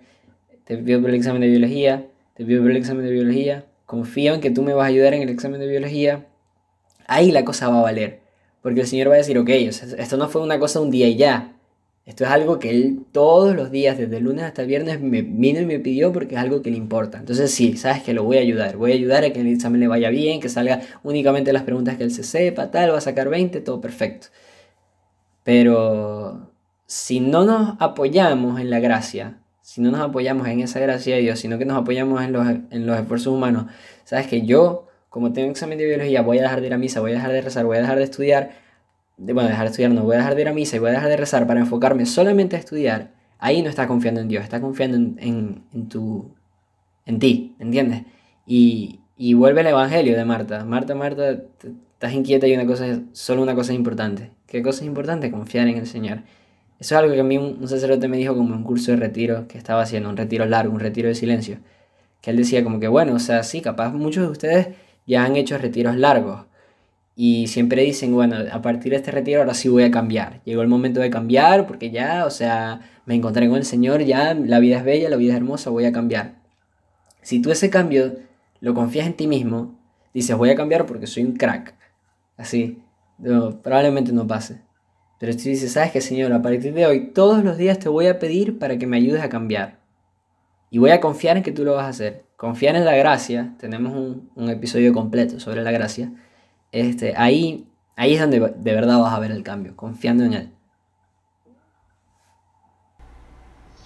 te 0.66 0.76
pido 0.76 1.00
por 1.00 1.12
el 1.12 1.16
examen 1.16 1.40
de 1.40 1.48
biología, 1.48 2.08
te 2.34 2.44
pido 2.44 2.62
por 2.62 2.72
el 2.72 2.78
examen 2.78 3.06
de 3.06 3.12
biología, 3.12 3.66
confío 3.90 4.36
en 4.36 4.40
que 4.40 4.52
tú 4.52 4.62
me 4.62 4.76
vas 4.76 4.84
a 4.84 4.90
ayudar 4.90 5.16
en 5.16 5.24
el 5.24 5.30
examen 5.30 5.60
de 5.60 5.66
biología, 5.66 6.28
ahí 7.08 7.32
la 7.32 7.44
cosa 7.44 7.70
va 7.70 7.80
a 7.80 7.82
valer. 7.82 8.20
Porque 8.62 8.82
el 8.82 8.88
Señor 8.88 9.10
va 9.10 9.16
a 9.16 9.18
decir, 9.18 9.36
ok, 9.40 9.50
esto 9.50 10.16
no 10.16 10.30
fue 10.30 10.44
una 10.44 10.60
cosa 10.60 10.80
un 10.80 10.92
día 10.92 11.08
y 11.08 11.16
ya. 11.16 11.56
Esto 12.06 12.24
es 12.24 12.30
algo 12.30 12.60
que 12.60 12.70
Él 12.70 13.00
todos 13.12 13.56
los 13.56 13.72
días, 13.72 13.98
desde 13.98 14.20
lunes 14.20 14.46
hasta 14.46 14.62
viernes, 14.62 15.02
me 15.02 15.24
vino 15.24 15.60
y 15.60 15.66
me 15.66 15.80
pidió 15.80 16.14
porque 16.14 16.36
es 16.36 16.40
algo 16.40 16.62
que 16.62 16.70
le 16.70 16.78
importa. 16.78 17.18
Entonces 17.18 17.50
sí, 17.50 17.78
sabes 17.78 18.04
que 18.04 18.14
lo 18.14 18.24
voy 18.24 18.38
a 18.38 18.42
ayudar. 18.42 18.78
Voy 18.78 18.92
a 18.92 18.94
ayudar 18.94 19.24
a 19.24 19.34
que 19.34 19.42
el 19.42 19.48
examen 19.48 19.80
le 19.80 19.88
vaya 19.88 20.12
bien, 20.12 20.40
que 20.40 20.50
salga 20.50 20.82
únicamente 21.02 21.52
las 21.52 21.64
preguntas 21.64 21.98
que 21.98 22.04
Él 22.04 22.12
se 22.12 22.22
sepa, 22.22 22.70
tal, 22.70 22.94
va 22.94 23.00
a 23.00 23.02
sacar 23.02 23.28
20, 23.28 23.60
todo 23.62 23.82
perfecto. 23.82 24.28
Pero 25.44 26.52
si 26.86 27.22
no 27.22 27.44
nos 27.44 27.76
apoyamos 27.80 28.60
en 28.62 28.70
la 28.70 28.80
gracia, 28.80 29.40
si 29.70 29.82
no 29.82 29.92
nos 29.92 30.02
apoyamos 30.02 30.48
en 30.48 30.62
esa 30.62 30.80
gracia 30.80 31.16
de 31.16 31.22
Dios, 31.22 31.38
sino 31.38 31.60
que 31.60 31.66
nos 31.66 31.78
apoyamos 31.78 32.24
en 32.24 32.34
los, 32.34 32.48
en 32.48 32.88
los 32.88 32.98
esfuerzos 32.98 33.32
humanos, 33.32 33.66
sabes 34.04 34.26
que 34.26 34.44
yo 34.44 34.88
como 35.10 35.32
tengo 35.32 35.52
examen 35.52 35.78
de 35.78 35.86
biología, 35.86 36.24
voy 36.24 36.40
a 36.40 36.42
dejar 36.42 36.62
de 36.62 36.68
ir 36.68 36.74
a 36.74 36.80
misa, 36.80 37.02
voy 37.02 37.12
a 37.12 37.16
dejar 37.16 37.32
de 37.32 37.42
rezar, 37.42 37.66
voy 37.66 37.78
a 37.78 37.82
dejar 37.82 38.00
de 38.00 38.04
estudiar, 38.04 38.52
bueno, 39.18 39.48
dejar 39.48 39.66
de 39.66 39.70
estudiar, 39.70 39.92
no, 39.92 40.04
voy 40.04 40.16
a 40.16 40.18
dejar 40.18 40.34
de 40.34 40.42
ir 40.42 40.48
a 40.48 40.54
misa 40.54 40.76
y 40.76 40.80
voy 40.80 40.90
a 40.90 40.94
dejar 40.94 41.10
de 41.10 41.18
rezar 41.18 41.46
para 41.46 41.60
enfocarme 41.60 42.08
solamente 42.08 42.56
a 42.56 42.60
estudiar, 42.60 43.12
ahí 43.38 43.62
no 43.62 43.70
está 43.70 43.88
confiando 43.88 44.22
en 44.22 44.28
Dios, 44.28 44.44
está 44.44 44.60
confiando 44.60 44.98
en, 44.98 45.64
en, 45.72 45.88
tu, 45.88 46.32
en 47.06 47.20
ti, 47.20 47.56
¿entiendes? 47.60 48.06
Y, 48.48 49.02
y, 49.18 49.36
vuelve 49.36 49.62
el 49.62 49.68
evangelio 49.68 50.18
de 50.18 50.26
Marta. 50.26 50.66
Marta, 50.66 50.96
Marta, 50.96 51.44
estás 51.94 52.14
inquieta 52.14 52.48
y 52.48 52.56
una 52.56 52.66
cosa 52.66 53.02
solo 53.12 53.44
una 53.44 53.54
cosa 53.54 53.74
es 53.74 53.78
importante. 53.78 54.32
¿Qué 54.48 54.64
cosa 54.64 54.82
es 54.82 54.88
importante? 54.88 55.30
Confiar 55.30 55.68
en 55.68 55.78
el 55.78 55.86
Señor. 55.86 56.24
Eso 56.80 56.96
es 56.96 57.00
algo 57.00 57.14
que 57.14 57.20
a 57.20 57.24
mí 57.24 57.38
un, 57.38 57.68
sacerdote 57.68 58.08
me 58.08 58.18
dijo 58.18 58.36
como 58.36 58.56
un 58.56 58.64
curso 58.64 58.92
de 58.92 58.98
retiro 58.98 59.48
que 59.48 59.58
estaba 59.58 59.82
haciendo, 59.82 60.10
un 60.10 60.16
retiro 60.18 60.46
largo, 60.46 60.74
un 60.74 60.80
retiro 60.80 61.10
de 61.10 61.16
silencio. 61.16 61.58
Que 62.22 62.32
él 62.32 62.38
decía 62.38 62.64
como 62.64 62.80
que, 62.80 62.88
bueno, 62.88 63.16
o 63.16 63.20
sea, 63.20 63.44
sí, 63.44 63.62
capaz 63.62 63.92
muchos 63.94 64.24
de 64.24 64.30
ustedes 64.30 64.68
ya 65.06 65.26
han 65.26 65.36
hecho 65.36 65.58
retiros 65.58 65.98
largos. 65.98 66.46
Y 67.16 67.48
siempre 67.48 67.84
dicen, 67.84 68.14
bueno, 68.14 68.38
a 68.52 68.62
partir 68.62 68.92
de 68.92 68.98
este 68.98 69.12
retiro 69.12 69.42
ahora 69.42 69.54
sí 69.54 69.68
voy 69.68 69.84
a 69.84 69.92
cambiar. 69.92 70.42
Llegó 70.46 70.62
el 70.62 70.70
momento 70.70 71.02
de 71.02 71.10
cambiar 71.10 71.68
porque 71.68 71.92
ya, 71.92 72.26
o 72.26 72.30
sea, 72.30 72.82
me 73.06 73.16
encontré 73.16 73.50
con 73.50 73.58
el 73.58 73.66
Señor, 73.66 74.04
ya 74.04 74.34
la 74.34 74.60
vida 74.60 74.78
es 74.78 74.86
bella, 74.86 75.10
la 75.10 75.18
vida 75.18 75.34
es 75.34 75.38
hermosa, 75.38 75.70
voy 75.70 75.86
a 75.86 75.92
cambiar. 75.92 76.36
Si 77.22 77.42
tú 77.42 77.52
ese 77.52 77.70
cambio 77.70 78.16
lo 78.62 78.74
confías 78.74 79.06
en 79.06 79.14
ti 79.14 79.28
mismo, 79.28 79.78
dices, 80.14 80.38
voy 80.38 80.50
a 80.50 80.56
cambiar 80.56 80.86
porque 80.86 81.08
soy 81.08 81.26
un 81.26 81.36
crack. 81.36 81.76
Así, 82.38 82.82
probablemente 83.64 84.14
no 84.14 84.26
pase. 84.26 84.69
Pero 85.20 85.34
si 85.34 85.50
dices, 85.50 85.74
sabes 85.74 85.92
que 85.92 86.02
Señor, 86.02 86.32
a 86.34 86.42
partir 86.42 86.74
de 86.74 86.86
hoy, 86.86 87.08
todos 87.08 87.44
los 87.44 87.58
días 87.58 87.78
te 87.78 87.90
voy 87.90 88.08
a 88.08 88.20
pedir 88.20 88.58
para 88.58 88.78
que 88.78 88.88
me 88.88 88.98
ayudes 88.98 89.22
a 89.22 89.30
cambiar. 89.30 89.80
Y 90.72 90.78
voy 90.78 90.92
a 90.92 91.02
confiar 91.02 91.36
en 91.38 91.44
que 91.44 91.52
tú 91.52 91.66
lo 91.66 91.74
vas 91.74 91.86
a 91.86 91.90
hacer. 91.90 92.24
Confiar 92.38 92.78
en 92.78 92.86
la 92.86 92.96
gracia, 92.96 93.54
tenemos 93.60 93.94
un, 93.94 94.50
episodio 94.50 94.94
completo 94.94 95.40
sobre 95.42 95.62
la 95.62 95.72
gracia, 95.72 96.14
este, 96.72 97.14
ahí, 97.18 97.68
ahí 97.98 98.14
es 98.14 98.22
donde 98.22 98.40
de 98.40 98.74
verdad 98.74 99.00
vas 99.00 99.14
a 99.14 99.20
ver 99.20 99.32
el 99.32 99.44
cambio, 99.44 99.76
confiando 99.76 100.24
en 100.24 100.34
Él. 100.34 100.50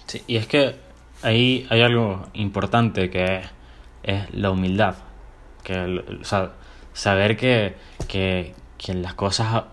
Sí, 0.06 0.22
y 0.28 0.36
es 0.36 0.46
que 0.46 0.76
ahí 1.22 1.66
hay 1.68 1.80
algo 1.82 2.28
importante 2.34 3.10
que 3.10 3.40
es, 4.04 4.34
la 4.34 4.52
humildad, 4.52 4.94
que, 5.64 6.04
saber 6.92 7.36
que, 7.36 7.74
que, 8.06 8.54
que 8.78 8.94
las 8.94 9.14
cosas 9.14 9.64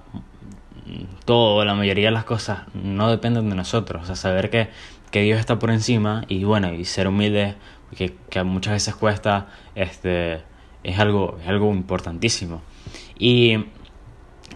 todo, 1.25 1.63
la 1.65 1.74
mayoría 1.74 2.05
de 2.05 2.12
las 2.12 2.25
cosas 2.25 2.62
no 2.74 3.10
dependen 3.10 3.50
de 3.50 3.55
nosotros. 3.55 4.03
O 4.03 4.05
sea, 4.05 4.15
saber 4.15 4.50
que, 4.50 4.69
que 5.12 5.21
Dios 5.21 5.39
está 5.39 5.60
por 5.60 5.71
encima 5.71 6.24
y 6.27 6.43
bueno, 6.43 6.74
y 6.74 6.86
ser 6.86 7.07
humilde 7.07 7.55
que, 7.95 8.15
que 8.29 8.43
muchas 8.43 8.74
veces 8.74 8.95
cuesta, 8.95 9.48
este, 9.75 10.41
es 10.83 11.00
algo, 11.00 11.38
es 11.41 11.48
algo 11.48 11.71
importantísimo. 11.74 12.62
Y 13.17 13.65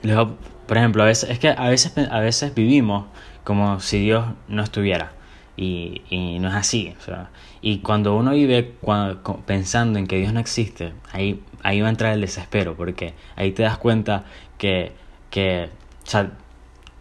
luego, 0.04 0.38
por 0.68 0.78
ejemplo, 0.78 1.04
a 1.04 1.06
veces, 1.06 1.30
es 1.30 1.40
que 1.40 1.50
a 1.50 1.70
veces, 1.70 1.94
a 2.10 2.20
veces 2.20 2.54
vivimos 2.56 3.06
como 3.44 3.80
si 3.80 4.00
Dios 4.00 4.26
no 4.48 4.64
estuviera. 4.64 5.14
Y, 5.58 6.02
y 6.10 6.40
no 6.40 6.50
es 6.50 6.56
así. 6.56 6.94
O 7.00 7.02
sea, 7.02 7.30
y 7.62 7.80
cuando 7.80 8.16
uno 8.16 8.32
vive 8.32 8.74
cuando, 8.82 9.22
pensando 9.46 9.98
en 9.98 10.08
que 10.08 10.18
Dios 10.18 10.34
no 10.34 10.40
existe, 10.40 10.94
ahí, 11.12 11.42
ahí 11.64 11.82
va 11.82 11.88
a 11.88 11.90
entrar 11.90 12.14
el 12.14 12.22
desespero, 12.22 12.76
porque 12.76 13.14
ahí 13.36 13.54
te 13.54 13.64
das 13.64 13.78
cuenta 13.78 14.26
que, 14.58 14.92
que 15.30 15.70
o 16.06 16.10
sea, 16.10 16.32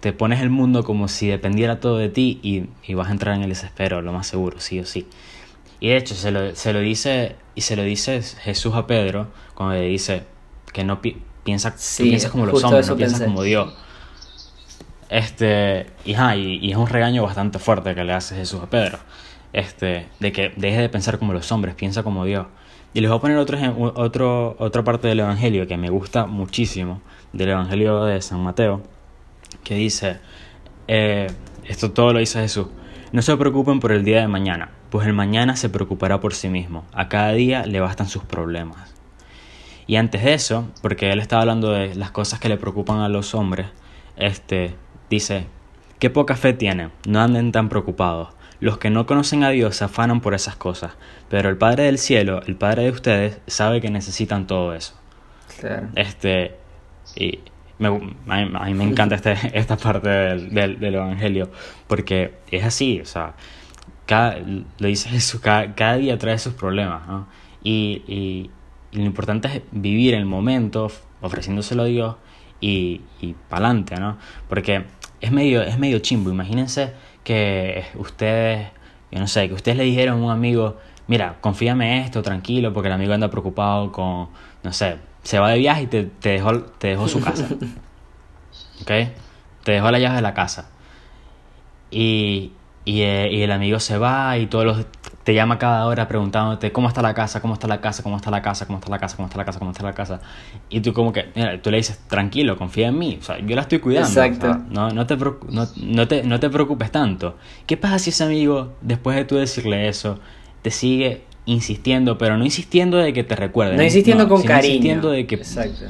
te 0.00 0.12
pones 0.12 0.40
el 0.40 0.50
mundo 0.50 0.84
como 0.84 1.08
si 1.08 1.28
dependiera 1.28 1.80
todo 1.80 1.98
de 1.98 2.08
ti 2.08 2.38
y, 2.42 2.66
y 2.86 2.94
vas 2.94 3.08
a 3.08 3.12
entrar 3.12 3.36
en 3.36 3.42
el 3.42 3.48
desespero, 3.48 4.02
lo 4.02 4.12
más 4.12 4.26
seguro, 4.26 4.60
sí 4.60 4.80
o 4.80 4.84
sí. 4.84 5.06
Y 5.80 5.88
de 5.88 5.96
hecho 5.96 6.14
se 6.14 6.30
lo, 6.30 6.54
se 6.54 6.72
lo 6.72 6.80
dice 6.80 7.36
y 7.54 7.60
se 7.60 7.76
lo 7.76 7.82
dice 7.82 8.22
Jesús 8.22 8.74
a 8.74 8.86
Pedro 8.86 9.28
cuando 9.54 9.74
le 9.74 9.82
dice 9.82 10.24
que 10.72 10.84
no 10.84 11.00
piensa, 11.00 11.74
piensas 11.98 12.30
como 12.30 12.46
los 12.46 12.62
hombres, 12.64 12.88
no 12.88 12.96
piensas 12.96 13.20
como 13.20 13.42
Dios. 13.42 13.74
Este, 15.10 15.86
y, 16.04 16.12
y, 16.14 16.70
es 16.70 16.76
un 16.76 16.86
regaño 16.86 17.22
bastante 17.22 17.58
fuerte 17.58 17.94
que 17.94 18.02
le 18.02 18.12
hace 18.12 18.34
Jesús 18.34 18.60
a 18.62 18.70
Pedro. 18.70 18.98
Este, 19.52 20.06
de 20.18 20.32
que 20.32 20.52
deje 20.56 20.80
de 20.80 20.88
pensar 20.88 21.18
como 21.18 21.32
los 21.32 21.52
hombres, 21.52 21.74
piensa 21.74 22.02
como 22.02 22.24
Dios. 22.24 22.46
Y 22.94 23.00
les 23.00 23.10
voy 23.10 23.18
a 23.18 23.20
poner 23.20 23.36
otro, 23.36 23.58
otro, 23.94 24.56
otra 24.58 24.82
parte 24.82 25.08
del 25.08 25.20
Evangelio 25.20 25.66
que 25.66 25.76
me 25.76 25.90
gusta 25.90 26.26
muchísimo, 26.26 27.00
del 27.32 27.50
Evangelio 27.50 28.04
de 28.04 28.20
San 28.22 28.40
Mateo, 28.40 28.82
que 29.62 29.74
dice, 29.74 30.18
eh, 30.88 31.28
esto 31.64 31.92
todo 31.92 32.12
lo 32.12 32.18
dice 32.18 32.40
Jesús, 32.40 32.68
no 33.12 33.22
se 33.22 33.36
preocupen 33.36 33.80
por 33.80 33.92
el 33.92 34.04
día 34.04 34.20
de 34.20 34.28
mañana, 34.28 34.70
pues 34.90 35.06
el 35.06 35.12
mañana 35.12 35.56
se 35.56 35.68
preocupará 35.68 36.20
por 36.20 36.34
sí 36.34 36.48
mismo. 36.48 36.84
A 36.92 37.08
cada 37.08 37.32
día 37.32 37.64
le 37.66 37.80
bastan 37.80 38.08
sus 38.08 38.24
problemas. 38.24 38.94
Y 39.86 39.96
antes 39.96 40.24
de 40.24 40.34
eso, 40.34 40.68
porque 40.82 41.12
él 41.12 41.20
estaba 41.20 41.42
hablando 41.42 41.72
de 41.72 41.94
las 41.94 42.10
cosas 42.10 42.40
que 42.40 42.48
le 42.48 42.56
preocupan 42.56 43.00
a 43.00 43.08
los 43.08 43.34
hombres, 43.34 43.66
este 44.16 44.74
dice, 45.10 45.46
qué 45.98 46.10
poca 46.10 46.36
fe 46.36 46.52
tienen, 46.52 46.90
no 47.06 47.20
anden 47.20 47.52
tan 47.52 47.68
preocupados. 47.68 48.28
Los 48.60 48.78
que 48.78 48.90
no 48.90 49.04
conocen 49.06 49.44
a 49.44 49.50
Dios 49.50 49.76
se 49.76 49.84
afanan 49.84 50.20
por 50.20 50.34
esas 50.34 50.56
cosas, 50.56 50.92
pero 51.28 51.50
el 51.50 51.56
Padre 51.56 51.84
del 51.84 51.98
cielo, 51.98 52.40
el 52.46 52.56
Padre 52.56 52.84
de 52.84 52.90
ustedes, 52.90 53.40
sabe 53.46 53.80
que 53.80 53.90
necesitan 53.90 54.46
todo 54.46 54.74
eso. 54.74 54.94
Claro. 55.60 55.88
Este, 55.96 56.56
y 57.16 57.40
me, 57.78 57.88
a, 57.88 58.64
mí, 58.66 58.74
me 58.74 58.84
encanta 58.84 59.14
este, 59.14 59.36
esta 59.58 59.76
parte 59.76 60.08
del, 60.08 60.54
del, 60.54 60.80
del, 60.80 60.94
Evangelio, 60.94 61.50
porque 61.86 62.34
es 62.50 62.64
así, 62.64 63.00
o 63.00 63.06
sea, 63.06 63.34
cada, 64.06 64.38
lo 64.38 64.88
dice 64.88 65.08
Jesús, 65.08 65.40
cada, 65.40 65.96
día 65.96 66.18
trae 66.18 66.38
sus 66.38 66.54
problemas, 66.54 67.06
¿no? 67.06 67.26
Y, 67.62 68.02
y, 68.06 68.50
lo 68.92 69.02
importante 69.02 69.48
es 69.48 69.62
vivir 69.72 70.14
el 70.14 70.24
momento 70.24 70.88
ofreciéndoselo 71.20 71.82
a 71.82 71.86
Dios 71.86 72.16
y, 72.60 73.00
y 73.20 73.34
para 73.48 73.66
adelante, 73.66 73.96
¿no? 73.96 74.18
Porque 74.48 74.84
es 75.20 75.32
medio, 75.32 75.62
es 75.62 75.78
medio 75.78 75.98
chimbo, 75.98 76.30
imagínense 76.30 76.92
que 77.24 77.84
ustedes, 77.96 78.68
yo 79.10 79.18
no 79.18 79.26
sé, 79.26 79.48
que 79.48 79.54
ustedes 79.54 79.76
le 79.76 79.84
dijeron 79.84 80.20
a 80.20 80.24
un 80.26 80.30
amigo, 80.30 80.76
mira, 81.08 81.38
confíame 81.40 82.02
esto, 82.02 82.22
tranquilo, 82.22 82.72
porque 82.72 82.88
el 82.88 82.94
amigo 82.94 83.14
anda 83.14 83.30
preocupado 83.30 83.90
con, 83.90 84.28
no 84.62 84.72
sé, 84.72 84.98
se 85.24 85.38
va 85.38 85.50
de 85.50 85.58
viaje 85.58 85.82
y 85.82 85.86
te, 85.88 86.04
te, 86.04 86.30
dejó, 86.30 86.60
te 86.62 86.88
dejó 86.88 87.08
su 87.08 87.20
casa. 87.20 87.48
¿Ok? 88.82 88.90
Te 89.64 89.72
dejó 89.72 89.90
la 89.90 89.98
llave 89.98 90.16
de 90.16 90.22
la 90.22 90.34
casa. 90.34 90.70
Y, 91.90 92.52
y, 92.84 93.02
eh, 93.02 93.30
y, 93.32 93.42
el 93.42 93.50
amigo 93.50 93.80
se 93.80 93.98
va 93.98 94.38
y 94.38 94.46
todos 94.46 94.64
los 94.64 94.86
te 95.24 95.32
llama 95.32 95.58
cada 95.58 95.86
hora 95.86 96.06
preguntándote 96.06 96.70
cómo 96.70 96.88
está 96.88 97.00
la 97.00 97.14
casa, 97.14 97.40
cómo 97.40 97.54
está 97.54 97.66
la 97.66 97.80
casa, 97.80 98.02
cómo 98.02 98.16
está 98.16 98.30
la 98.30 98.42
casa, 98.42 98.66
cómo 98.66 98.78
está 98.78 98.90
la 98.90 98.98
casa, 98.98 99.16
cómo 99.16 99.26
está 99.26 99.38
la 99.38 99.44
casa, 99.46 99.58
cómo 99.58 99.70
está 99.70 99.82
la 99.82 99.94
casa. 99.94 100.20
Y 100.68 100.80
tú 100.80 100.92
como 100.92 101.14
que, 101.14 101.30
mira, 101.34 101.60
tú 101.62 101.70
le 101.70 101.78
dices, 101.78 101.98
tranquilo, 102.08 102.58
confía 102.58 102.88
en 102.88 102.98
mí, 102.98 103.16
o 103.18 103.24
sea, 103.24 103.38
yo 103.38 103.56
la 103.56 103.62
estoy 103.62 103.78
cuidando. 103.78 104.08
Exacto. 104.08 104.60
no, 104.68 104.90
no, 104.90 105.06
te, 105.06 105.16
no, 105.16 105.66
no, 105.76 106.08
te, 106.08 106.22
no 106.24 106.38
te 106.38 106.50
preocupes 106.50 106.90
tanto. 106.90 107.38
¿Qué 107.66 107.78
pasa 107.78 107.98
si 107.98 108.10
ese 108.10 108.24
amigo, 108.24 108.74
después 108.82 109.16
de 109.16 109.24
tú 109.24 109.36
decirle 109.36 109.88
eso, 109.88 110.18
te 110.60 110.70
sigue 110.70 111.24
insistiendo, 111.46 112.18
pero 112.18 112.36
no 112.36 112.44
insistiendo 112.44 112.96
de 112.98 113.12
que 113.12 113.24
te 113.24 113.36
recuerde. 113.36 113.76
No 113.76 113.82
insistiendo 113.82 114.28
con 114.28 114.42
cariño. 114.42 114.74
Insistiendo 114.74 115.10
de 115.10 115.26
que, 115.26 115.34
Exacto. 115.36 115.84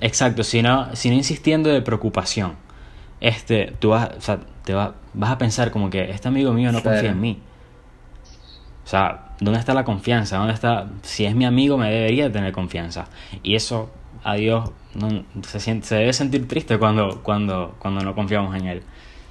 Exacto, 0.00 0.44
sino, 0.44 0.94
sino 0.94 1.14
insistiendo 1.16 1.70
de 1.70 1.82
preocupación. 1.82 2.52
Este, 3.20 3.72
tú 3.80 3.90
vas, 3.90 4.10
o 4.16 4.20
sea, 4.20 4.38
te 4.64 4.72
vas 4.74 4.92
a 5.20 5.38
pensar 5.38 5.70
como 5.70 5.90
que 5.90 6.10
este 6.10 6.28
amigo 6.28 6.52
mío 6.52 6.70
no 6.70 6.82
confía 6.82 7.10
en 7.10 7.20
mí. 7.20 7.38
O 8.84 8.88
sea, 8.88 9.32
¿dónde 9.40 9.58
está 9.60 9.74
la 9.74 9.84
confianza? 9.84 10.38
¿Dónde 10.38 10.54
está? 10.54 10.88
Si 11.02 11.24
es 11.24 11.34
mi 11.34 11.44
amigo, 11.44 11.76
me 11.76 11.90
debería 11.90 12.30
tener 12.30 12.52
confianza. 12.52 13.06
Y 13.42 13.54
eso, 13.54 13.90
a 14.24 14.34
Dios, 14.36 14.70
no, 14.94 15.24
se, 15.42 15.60
siente, 15.60 15.86
se 15.86 15.96
debe 15.96 16.12
sentir 16.12 16.46
triste 16.48 16.78
cuando, 16.78 17.22
cuando, 17.22 17.74
cuando 17.80 18.00
no 18.02 18.14
confiamos 18.14 18.54
en 18.56 18.66
él. 18.66 18.82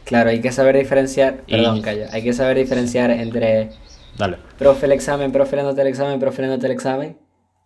Claro, 0.03 0.29
hay 0.29 0.41
que 0.41 0.51
saber 0.51 0.77
diferenciar, 0.77 1.43
Y- 1.47 1.51
perdón, 1.51 1.81
callo, 1.81 2.05
hay 2.11 2.23
que 2.23 2.33
saber 2.33 2.57
diferenciar 2.57 3.09
entre 3.11 3.71
Dale. 4.17 4.38
profe 4.57 4.88
el 4.88 4.91
examen, 4.93 5.31
profe 5.31 5.55
la 5.55 5.63
nota 5.63 5.75
del 5.75 5.88
examen, 5.88 6.19
profe 6.19 6.41
la 6.41 6.57
del 6.57 6.71
examen, 6.71 7.17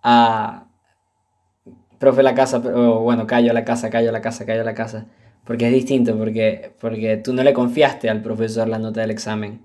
a 0.04 0.68
profe 1.98 2.24
la 2.24 2.34
casa, 2.34 2.58
o 2.58 3.00
bueno, 3.02 3.28
callo 3.28 3.54
la 3.54 3.64
casa, 3.64 3.90
callo 3.90 4.12
la 4.12 4.22
casa, 4.22 4.46
callo 4.46 4.64
la 4.64 4.74
casa. 4.74 5.06
Porque 5.46 5.68
es 5.68 5.74
distinto, 5.74 6.18
porque, 6.18 6.74
porque 6.80 7.18
tú 7.18 7.34
no 7.34 7.44
le 7.44 7.54
confiaste 7.54 8.10
al 8.10 8.22
profesor 8.22 8.68
la 8.68 8.80
nota 8.80 9.02
del 9.02 9.12
examen. 9.12 9.62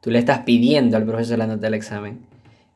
Tú 0.00 0.10
le 0.10 0.18
estás 0.18 0.40
pidiendo 0.40 0.96
al 0.96 1.04
profesor 1.04 1.38
la 1.38 1.46
nota 1.46 1.62
del 1.62 1.74
examen. 1.74 2.20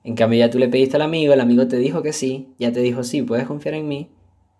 En 0.04 0.14
cambio, 0.14 0.38
ya 0.38 0.50
tú 0.50 0.58
le 0.58 0.68
pediste 0.68 0.96
al 0.96 1.02
amigo, 1.02 1.32
el 1.32 1.40
amigo 1.40 1.66
te 1.66 1.78
dijo 1.78 2.02
que 2.02 2.12
sí, 2.12 2.54
ya 2.58 2.72
te 2.72 2.80
dijo 2.80 3.02
sí, 3.02 3.22
puedes 3.22 3.46
confiar 3.46 3.74
en 3.74 3.88
mí. 3.88 4.10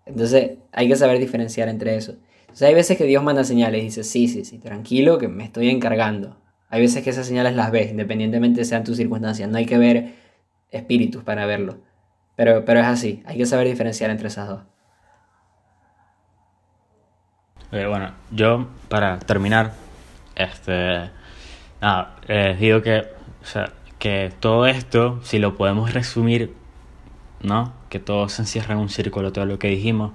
Entonces, 0.05 0.57
hay 0.71 0.87
que 0.87 0.95
saber 0.95 1.19
diferenciar 1.19 1.69
entre 1.69 1.95
eso. 1.95 2.15
Entonces, 2.41 2.67
hay 2.67 2.73
veces 2.73 2.97
que 2.97 3.05
Dios 3.05 3.23
manda 3.23 3.43
señales 3.43 3.81
y 3.81 3.85
dice, 3.85 4.03
sí, 4.03 4.27
sí, 4.27 4.45
sí, 4.45 4.57
tranquilo, 4.57 5.17
que 5.17 5.27
me 5.27 5.43
estoy 5.43 5.69
encargando. 5.69 6.37
Hay 6.69 6.81
veces 6.81 7.03
que 7.03 7.09
esas 7.09 7.27
señales 7.27 7.55
las 7.55 7.71
ves, 7.71 7.91
independientemente 7.91 8.65
sean 8.65 8.83
tus 8.83 8.97
circunstancias. 8.97 9.49
No 9.49 9.57
hay 9.57 9.65
que 9.65 9.77
ver 9.77 10.13
espíritus 10.71 11.23
para 11.23 11.45
verlo. 11.45 11.77
Pero, 12.35 12.65
pero 12.65 12.81
es 12.81 12.85
así, 12.85 13.23
hay 13.25 13.37
que 13.37 13.45
saber 13.45 13.67
diferenciar 13.67 14.09
entre 14.09 14.27
esas 14.27 14.49
dos. 14.49 14.61
Eh, 17.71 17.85
bueno, 17.87 18.11
yo 18.31 18.67
para 18.89 19.19
terminar, 19.19 19.73
este, 20.35 21.09
les 22.27 22.59
digo 22.59 22.81
que, 22.81 23.07
que 23.99 24.31
todo 24.39 24.67
esto, 24.67 25.19
si 25.23 25.39
lo 25.39 25.55
podemos 25.55 25.93
resumir, 25.93 26.53
¿no? 27.41 27.73
Que 27.89 27.99
todo 27.99 28.29
se 28.29 28.41
encierra 28.41 28.73
en 28.73 28.81
un 28.81 28.89
círculo, 28.89 29.31
todo 29.31 29.45
lo 29.45 29.59
que 29.59 29.67
dijimos, 29.67 30.13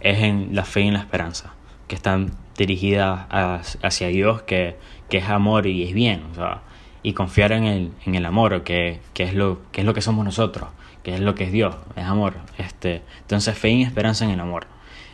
es 0.00 0.22
en 0.22 0.54
la 0.54 0.64
fe 0.64 0.82
y 0.82 0.88
en 0.88 0.94
la 0.94 1.00
esperanza, 1.00 1.54
que 1.88 1.94
están 1.94 2.32
dirigidas 2.56 3.26
hacia 3.30 4.08
Dios, 4.08 4.42
que, 4.42 4.76
que 5.12 5.18
es 5.18 5.28
amor 5.28 5.66
y 5.66 5.82
es 5.82 5.92
bien, 5.92 6.22
o 6.32 6.34
sea, 6.34 6.62
y 7.02 7.12
confiar 7.12 7.52
en 7.52 7.64
el, 7.64 7.92
en 8.06 8.14
el 8.14 8.24
amor, 8.24 8.62
que, 8.62 8.98
que, 9.12 9.24
es 9.24 9.34
lo, 9.34 9.60
que 9.70 9.82
es 9.82 9.86
lo 9.86 9.92
que 9.92 10.00
somos 10.00 10.24
nosotros, 10.24 10.70
que 11.02 11.12
es 11.12 11.20
lo 11.20 11.34
que 11.34 11.44
es 11.44 11.52
Dios, 11.52 11.76
es 11.96 12.04
amor. 12.04 12.36
Este, 12.56 13.02
entonces, 13.20 13.58
fe 13.58 13.68
y 13.68 13.82
esperanza 13.82 14.24
en 14.24 14.30
el 14.30 14.40
amor. 14.40 14.66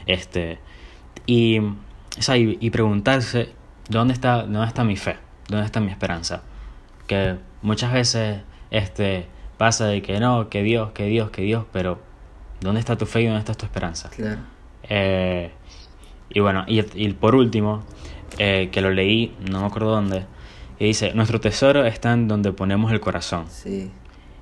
Este, 0.07 0.61
y, 1.27 1.59
o 1.59 1.75
sea, 2.17 2.37
y, 2.37 2.59
y 2.61 2.71
preguntarse, 2.71 3.49
¿dónde 3.89 4.15
está, 4.15 4.45
¿dónde 4.45 4.69
está 4.69 4.85
mi 4.85 4.95
fe? 4.95 5.17
¿Dónde 5.49 5.67
está 5.67 5.81
mi 5.81 5.91
esperanza? 5.91 6.45
Que 7.09 7.35
muchas 7.63 7.93
veces 7.93 8.43
este, 8.71 9.27
pasa 9.57 9.87
de 9.87 10.01
que 10.01 10.21
no, 10.21 10.49
que 10.49 10.63
Dios, 10.63 10.93
que 10.93 11.07
Dios, 11.07 11.31
que 11.31 11.43
Dios, 11.43 11.65
pero 11.73 11.99
¿dónde 12.61 12.79
está 12.79 12.97
tu 12.97 13.05
fe 13.05 13.23
y 13.23 13.25
dónde 13.25 13.41
está 13.41 13.55
tu 13.55 13.67
esperanza? 13.67 14.11
Claro. 14.11 14.43
Eh, 14.85 15.51
y 16.31 16.39
bueno, 16.39 16.63
y, 16.69 16.85
y 16.95 17.13
por 17.15 17.35
último, 17.35 17.83
eh, 18.39 18.69
que 18.71 18.81
lo 18.81 18.91
leí, 18.91 19.35
no 19.51 19.61
me 19.61 19.67
acuerdo 19.67 19.91
dónde, 19.91 20.27
y 20.79 20.85
dice, 20.87 21.13
nuestro 21.15 21.41
tesoro 21.41 21.85
está 21.87 22.13
en 22.13 22.29
donde 22.29 22.53
ponemos 22.53 22.93
el 22.93 23.01
corazón. 23.01 23.47
Sí. 23.49 23.91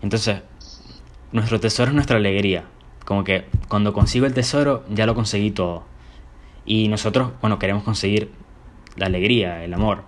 Entonces, 0.02 0.43
nuestro 1.33 1.61
tesoro 1.61 1.90
es 1.90 1.95
nuestra 1.95 2.16
alegría. 2.16 2.64
Como 3.05 3.25
que 3.25 3.45
cuando 3.69 3.93
consigo 3.93 4.26
el 4.26 4.35
tesoro, 4.35 4.85
ya 4.90 5.07
lo 5.07 5.14
conseguí 5.14 5.50
todo. 5.50 5.85
Y 6.66 6.88
nosotros, 6.88 7.31
bueno, 7.40 7.59
queremos 7.59 7.85
conseguir 7.85 8.31
la 8.97 9.07
alegría, 9.07 9.62
el 9.64 9.73
amor. 9.73 10.02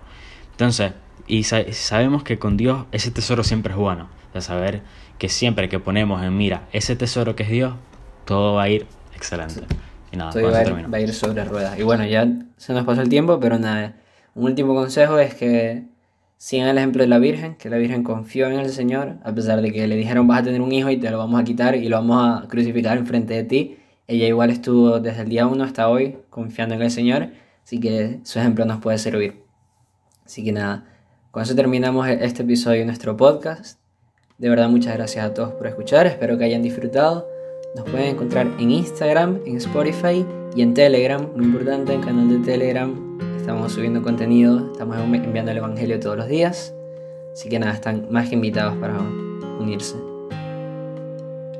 Entonces, 0.51 0.91
y 1.25 1.43
sa- 1.43 1.71
sabemos 1.71 2.23
que 2.23 2.37
con 2.37 2.57
Dios 2.57 2.85
ese 2.91 3.09
tesoro 3.11 3.43
siempre 3.43 3.71
es 3.73 3.77
bueno. 3.79 4.09
O 4.29 4.31
sea, 4.33 4.41
saber 4.41 4.83
que 5.17 5.29
siempre 5.29 5.69
que 5.69 5.79
ponemos 5.79 6.21
en 6.23 6.35
mira 6.37 6.67
ese 6.73 6.95
tesoro 6.95 7.35
que 7.35 7.43
es 7.43 7.49
Dios, 7.49 7.73
todo 8.25 8.55
va 8.55 8.63
a 8.63 8.69
ir 8.69 8.85
excelente. 9.15 9.61
Y 10.11 10.17
nada, 10.17 10.31
Todo 10.31 10.43
va 10.51 10.63
va 10.63 10.97
a 10.97 10.99
ir 11.01 11.13
sobre 11.13 11.43
ruedas. 11.45 11.77
Y 11.79 11.83
bueno, 11.83 12.05
ya 12.05 12.27
se 12.57 12.73
nos 12.73 12.85
pasó 12.85 13.01
el 13.01 13.09
tiempo, 13.09 13.39
pero 13.39 13.59
nada. 13.59 13.95
Un 14.35 14.45
último 14.45 14.73
consejo 14.73 15.19
es 15.19 15.33
que 15.35 15.83
sigan 16.37 16.69
el 16.69 16.77
ejemplo 16.77 17.03
de 17.03 17.07
la 17.09 17.19
Virgen, 17.19 17.55
que 17.55 17.69
la 17.69 17.77
Virgen 17.77 18.03
confió 18.03 18.47
en 18.47 18.59
el 18.59 18.69
Señor, 18.69 19.17
a 19.23 19.33
pesar 19.33 19.61
de 19.61 19.71
que 19.71 19.87
le 19.87 19.95
dijeron 19.95 20.25
vas 20.27 20.39
a 20.39 20.43
tener 20.43 20.61
un 20.61 20.71
hijo 20.71 20.89
y 20.89 20.97
te 20.97 21.09
lo 21.11 21.17
vamos 21.17 21.39
a 21.39 21.43
quitar 21.43 21.75
y 21.75 21.89
lo 21.89 21.97
vamos 21.97 22.43
a 22.43 22.47
crucificar 22.47 22.97
enfrente 22.97 23.33
de 23.33 23.43
ti. 23.43 23.77
Ella 24.07 24.25
igual 24.27 24.49
estuvo 24.49 24.99
desde 24.99 25.21
el 25.23 25.29
día 25.29 25.45
1 25.45 25.63
hasta 25.63 25.87
hoy 25.89 26.17
confiando 26.29 26.75
en 26.75 26.81
el 26.81 26.89
Señor, 26.91 27.29
así 27.63 27.79
que 27.79 28.19
su 28.23 28.39
ejemplo 28.39 28.65
nos 28.65 28.79
puede 28.79 28.97
servir. 28.97 29.43
Así 30.25 30.43
que 30.43 30.51
nada, 30.51 30.85
con 31.31 31.43
eso 31.43 31.53
terminamos 31.55 32.07
e- 32.07 32.23
este 32.25 32.43
episodio 32.43 32.79
de 32.79 32.85
nuestro 32.85 33.17
podcast. 33.17 33.79
De 34.37 34.49
verdad, 34.49 34.69
muchas 34.69 34.95
gracias 34.95 35.25
a 35.25 35.33
todos 35.33 35.51
por 35.53 35.67
escuchar, 35.67 36.07
espero 36.07 36.37
que 36.37 36.45
hayan 36.45 36.61
disfrutado. 36.63 37.27
Nos 37.75 37.87
pueden 37.87 38.15
encontrar 38.15 38.47
en 38.57 38.71
Instagram, 38.71 39.41
en 39.45 39.57
Spotify 39.57 40.25
y 40.55 40.63
en 40.63 40.73
Telegram, 40.73 41.29
muy 41.35 41.45
importante, 41.45 41.93
en 41.93 42.01
canal 42.01 42.27
de 42.27 42.39
Telegram. 42.39 43.19
Estamos 43.37 43.73
subiendo 43.73 44.01
contenido, 44.01 44.71
estamos 44.71 44.97
enviando 44.97 45.51
el 45.51 45.57
Evangelio 45.57 45.99
todos 45.99 46.17
los 46.17 46.27
días. 46.27 46.73
Así 47.31 47.47
que 47.47 47.59
nada, 47.59 47.73
están 47.73 48.07
más 48.09 48.29
que 48.29 48.35
invitados 48.35 48.75
para 48.77 48.99
unirse. 49.59 49.95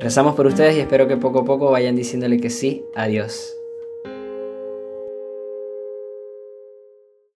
Rezamos 0.00 0.34
por 0.34 0.46
ustedes 0.46 0.76
y 0.76 0.80
espero 0.80 1.06
que 1.06 1.16
poco 1.16 1.40
a 1.40 1.44
poco 1.44 1.70
vayan 1.70 1.94
diciéndole 1.94 2.38
que 2.38 2.50
sí 2.50 2.84
a 2.94 3.06
Dios. 3.06 3.59